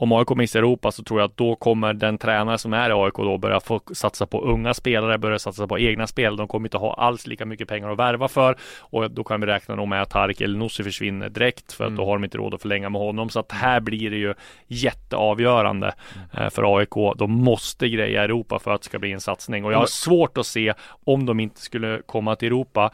[0.00, 2.92] om AIK missar Europa så tror jag att då kommer den tränare som är i
[2.92, 6.36] AIK då börja få satsa på unga spelare, börja satsa på egna spel.
[6.36, 9.46] De kommer inte ha alls lika mycket pengar att värva för och då kan vi
[9.46, 11.96] räkna nog med att Tarik El Nossi försvinner direkt för att Mm.
[11.96, 13.28] då har de inte råd att förlänga med honom.
[13.30, 14.34] Så att här blir det ju
[14.66, 15.94] jätteavgörande
[16.36, 16.50] Mm.
[16.50, 17.14] för AIK.
[17.18, 20.38] De måste greja Europa för att det ska bli en satsning och jag har svårt
[20.38, 20.74] att se
[21.04, 22.90] om de inte skulle komma till Europa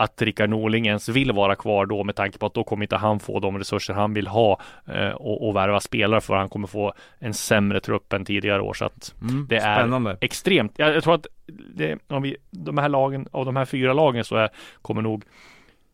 [0.00, 2.96] att Rickard Norling ens vill vara kvar då med tanke på att då kommer inte
[2.96, 6.66] han få de resurser han vill ha eh, och, och värva spelare för han kommer
[6.66, 10.16] få en sämre trupp än tidigare år så att Mm, det är Spännande.
[10.20, 10.72] extremt.
[10.76, 11.26] Jag, jag tror att
[11.74, 14.48] det, om vi, de här lagen, av de här fyra lagen så är,
[14.82, 15.24] kommer nog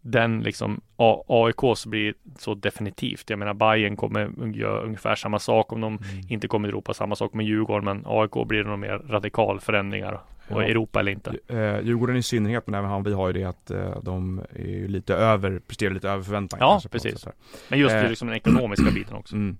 [0.06, 0.80] den liksom
[1.28, 3.30] AIKs blir så definitivt.
[3.30, 6.00] Jag menar Bayern kommer göra ungefär samma sak om de Mm.
[6.28, 9.60] inte kommer till Europa, samma sak med Djurgården, men AIK blir det nog mer radikal
[9.60, 10.66] förändringar och Ja.
[10.66, 11.30] Europa eller inte.
[11.48, 14.66] Eh, Djurgården i synnerhet, men även han, vi har ju det att eh, de är
[14.66, 17.20] ju lite över, presterar lite över förväntan Ja, kanske precis.
[17.20, 17.34] sätt
[17.68, 18.08] Men just Eh.
[18.08, 19.34] liksom den ekonomiska biten också.
[19.36, 19.56] Mm.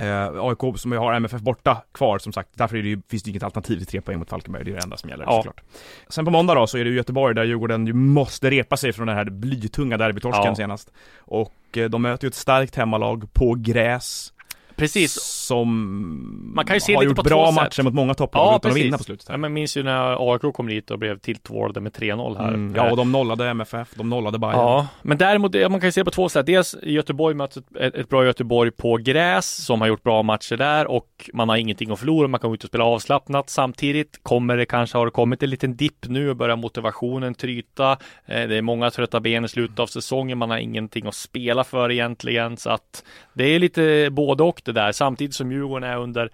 [0.00, 3.30] Eh, AIK som har MFF borta kvar som sagt, därför är det ju, finns det
[3.30, 5.32] inget alternativ till tre poäng mot Falkenberg, det är det enda som gäller Ja.
[5.36, 5.60] såklart.
[6.08, 8.92] Sen på måndag då så är det ju Göteborg där Djurgården ju måste repa sig
[8.92, 10.54] från den här blytunga derbytorsken Ja.
[10.54, 10.92] senast.
[11.18, 14.32] Och eh, de möter ju ett starkt hemmalag på gräs.
[14.78, 15.12] Precis.
[15.22, 17.84] Som Man kan ju se har lite gjort på bra två matcher sätt.
[17.84, 19.26] mot många topplag utan att vinna på slutet.
[19.28, 19.38] Ja, Här.
[19.38, 22.48] men minns ju när AIK kom dit och blev tilltvålade med 3-0 här.
[22.48, 24.56] Mm, ja, och de nollade MFF, de nollade Bayern.
[24.56, 26.46] Ja, men däremot, ja, man kan ju se på två sätt.
[26.46, 30.56] Dels Göteborg möter ett, ett, ett bra Göteborg på gräs som har gjort bra matcher
[30.56, 32.28] där och man har ingenting att förlora.
[32.28, 33.50] Man kan gå ut och spela avslappnat.
[33.50, 37.92] Samtidigt kommer det kanske, har det kommit en liten dipp nu och börjar motivationen tryta.
[38.26, 40.38] Eh, det är många trötta ben i slutet av säsongen.
[40.38, 42.56] Man har ingenting att spela för egentligen.
[42.56, 44.92] Så att det är lite både och det där.
[44.92, 46.30] Samtidigt som Djurgården är under,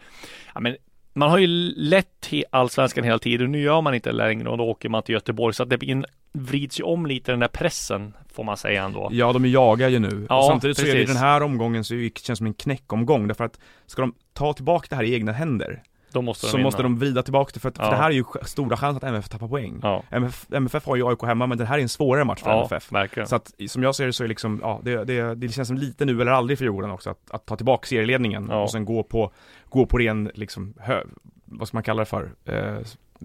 [0.55, 0.77] ja men
[1.13, 3.53] man har ju lett allsvenskan hela tiden.
[3.53, 5.55] Nu gör man inte längre och då åker man till Göteborg.
[5.55, 8.85] Så att det blir en, vrids ju om lite den där pressen får man säga
[8.85, 9.09] ändå.
[9.13, 10.27] Ja, de jagar ju nu.
[10.29, 11.09] Ja, och samtidigt så är det precis.
[11.09, 13.29] den här omgången så det, känns som en knäckomgång.
[13.29, 15.83] Därför att ska de ta tillbaka det här i egna händer
[16.15, 16.67] Då måste de så vinna.
[16.67, 17.61] måste de vrida tillbaka det.
[17.61, 17.91] För, att, för Ja.
[17.91, 19.81] det här är ju stora chans att MFF tappar poäng.
[19.83, 22.51] Ja, MFF, MFF har ju AIK hemma, men det här är en svårare match för
[22.51, 22.93] ja MFF.
[22.93, 23.27] verkligen.
[23.27, 25.77] Så att som jag ser det så är liksom, ja, det, det, det känns som
[25.79, 29.03] lite nu eller aldrig för Djurgården också att, att ta tillbaka serieledningen och sen gå
[29.03, 29.33] på,
[29.69, 31.03] gå på ren, liksom, hö,
[31.45, 32.33] vad ska man kalla det för?
[32.45, 32.75] Eh,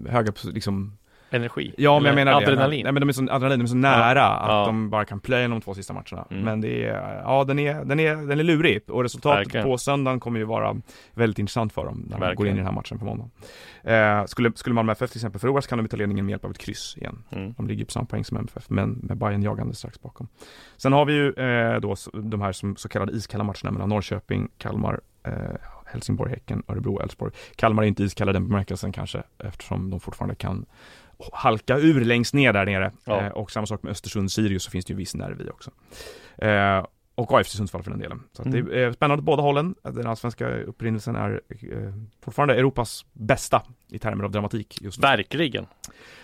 [0.08, 0.96] höga, liksom
[1.30, 1.74] Energi.
[1.76, 2.78] Ja men jag menar adrenalin.
[2.78, 2.84] det.
[2.84, 4.66] Nej men de är så, adrenalin, de är så nära att Ja.
[4.66, 6.26] de bara kan plöja de två sista matcherna.
[6.30, 6.44] Mm.
[6.44, 8.90] Men det är, ja den är, den är, den är lurig.
[8.90, 9.66] Och resultatet Verkligen.
[9.66, 10.76] på söndagen kommer ju vara
[11.14, 12.50] väldigt intressant för dem när de går Verkligen.
[12.50, 13.28] in i den här matchen på måndag.
[13.84, 16.44] Eh, skulle, skulle Malmö FF till exempel förlora så kan de ta ledningen med hjälp
[16.44, 17.22] av ett kryss igen.
[17.30, 17.52] Mm.
[17.56, 20.28] De ligger på samma poäng som MFF, men med Bayern jagande strax bakom.
[20.76, 24.48] Sen har vi ju eh, då de här som, så kallade iskalla matcherna mellan Norrköping,
[24.58, 25.32] Kalmar, eh,
[25.86, 27.32] Helsingborg, Häcken, Örebro, Elfsborg.
[27.56, 30.66] Kalmar är inte iskalla den bemärkelsen kanske, eftersom de fortfarande kan
[31.32, 32.92] halka ur längst ner där nere.
[33.04, 33.20] Ja.
[33.20, 35.70] Eh, och samma sak med Östersund, Sirius så finns det ju viss nerv i också.
[36.38, 38.22] Eh, och AFC Sundsvall för den delen.
[38.32, 38.66] Så att Mm.
[38.66, 39.74] det är spännande på båda hållen.
[39.82, 41.92] Den allsvenska upprinnelsen är eh,
[42.24, 45.02] fortfarande Europas bästa i termer av dramatik just nu.
[45.02, 45.66] Verkligen.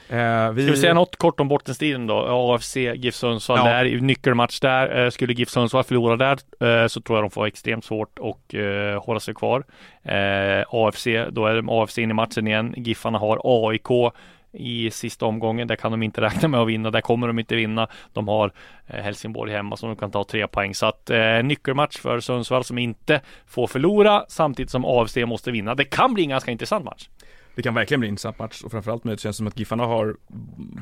[0.08, 2.26] Eh, vi, Ska vi säga något kort om bottenstriden då?
[2.54, 3.64] AFC, GIF Sundsvall, Ja.
[3.64, 5.04] det är ju nyckelmatch där.
[5.04, 6.38] Eh, Skulle GIF Sundsvall förlora där
[6.82, 9.64] eh, så tror jag de får extremt svårt och eh, hålla sig kvar.
[10.02, 12.74] Eh, AFC, då är de AFC in i matchen igen.
[12.76, 14.12] Giffarna har AIK
[14.56, 15.68] i sista omgången.
[15.68, 16.90] Där kan de inte räkna med att vinna.
[16.90, 17.88] Där kommer de inte vinna.
[18.12, 18.52] De har
[18.86, 20.74] eh, Helsingborg hemma som de kan ta tre poäng.
[20.74, 25.74] Så att eh, nyckelmatch för Sundsvall som inte får förlora samtidigt som AFC måste vinna.
[25.74, 27.08] Det kan bli en ganska intressant match.
[27.54, 29.84] Det kan verkligen bli en intressant match och framförallt med det känns som att Giffarna
[29.84, 30.16] har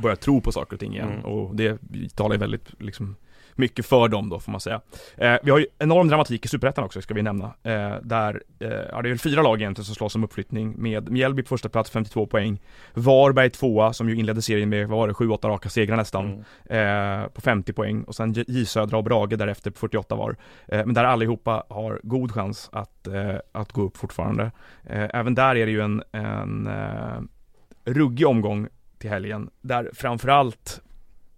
[0.02, 1.24] börjat tro på saker och ting igen Mm.
[1.24, 1.78] och det
[2.16, 3.16] talar ju väldigt liksom
[3.58, 4.80] mycket för dem då får man säga.
[5.16, 7.44] Eh, vi har ju enorm dramatik i Superettan också ska vi nämna.
[7.62, 11.10] Eh, där, eh, ja det är väl fyra lag egentligen som slåss om uppflyttning med
[11.10, 12.60] Mjällby på första plats 52 poäng.
[12.94, 16.44] Varberg tvåa som ju inledde serien med, vad var det, 7-8 raka segrar nästan.
[16.68, 17.22] Mm.
[17.22, 20.36] Eh, på 50 poäng och sen J Södra och Brage därefter på 48 var.
[20.68, 24.50] Eh, men där allihopa har god chans att, eh, att gå upp fortfarande.
[24.84, 26.68] Eh, även där är det ju en, en
[27.84, 30.80] ruggig omgång till helgen där framförallt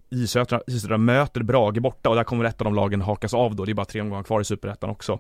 [0.09, 3.65] J Södra möter Brage borta och där kommer ett av de lagen hakas av då.
[3.65, 5.19] Det är bara tre omgångar kvar i Superettan också.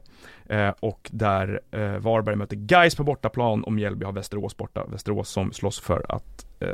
[0.48, 4.84] Eh, och där eh, Varberg möter Gais på bortaplan och Mjällby har Västerås borta.
[4.86, 6.68] Västerås som slåss för att eh,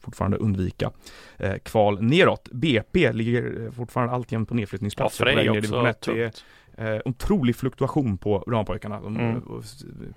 [0.00, 0.90] fortfarande undvika
[1.36, 2.48] eh, kval neråt.
[2.52, 6.44] BP ligger fortfarande alltjämt på Ja, nedflyttningsplatser på i division också 1.
[6.80, 9.00] Eh, otrolig fluktuation på Ramapojkarna.
[9.00, 9.36] De Mm.
[9.36, 9.42] eh,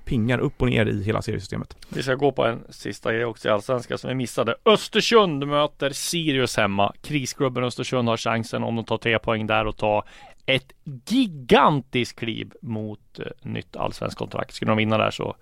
[0.05, 1.77] pingar upp och ner i hela seriesystemet.
[1.89, 4.55] Vi ska gå på en sista grej också i Allsvenskan som vi missade.
[4.65, 6.93] Östersund möter Sirius hemma.
[7.01, 10.03] Krisklubben Östersund har chansen om de tar tre poäng där och ta
[10.45, 10.71] ett
[11.07, 14.53] gigantiskt kliv mot eh, nytt allsvenskt kontrakt.
[14.53, 15.35] Skulle de vinna där så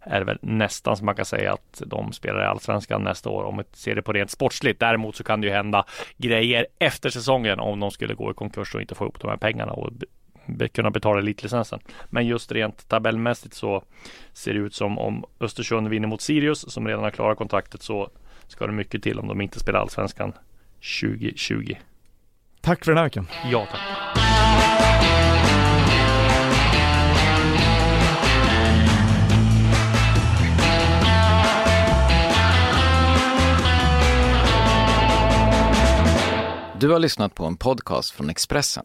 [0.00, 3.44] är det väl nästan som man kan säga att de spelar i Allsvenskan nästa år
[3.44, 4.80] om vi ser det på rent sportsligt.
[4.80, 5.84] Däremot så kan det ju hända
[6.16, 9.36] grejer efter säsongen om de skulle gå i konkurs och inte få ihop de här
[9.36, 9.90] pengarna och
[10.72, 11.80] kunna betala elitlicensen.
[12.10, 13.84] Men just rent tabellmässigt så
[14.32, 18.10] ser det ut som om Östersund vinner mot Sirius som redan har klarat kontraktet så
[18.46, 20.32] ska det mycket till om de inte spelar Allsvenskan
[21.00, 21.74] 2020.
[22.60, 23.26] Tack för den här veckan.
[23.50, 23.80] Ja tack.
[36.80, 38.84] Du har lyssnat på en podcast från Expressen.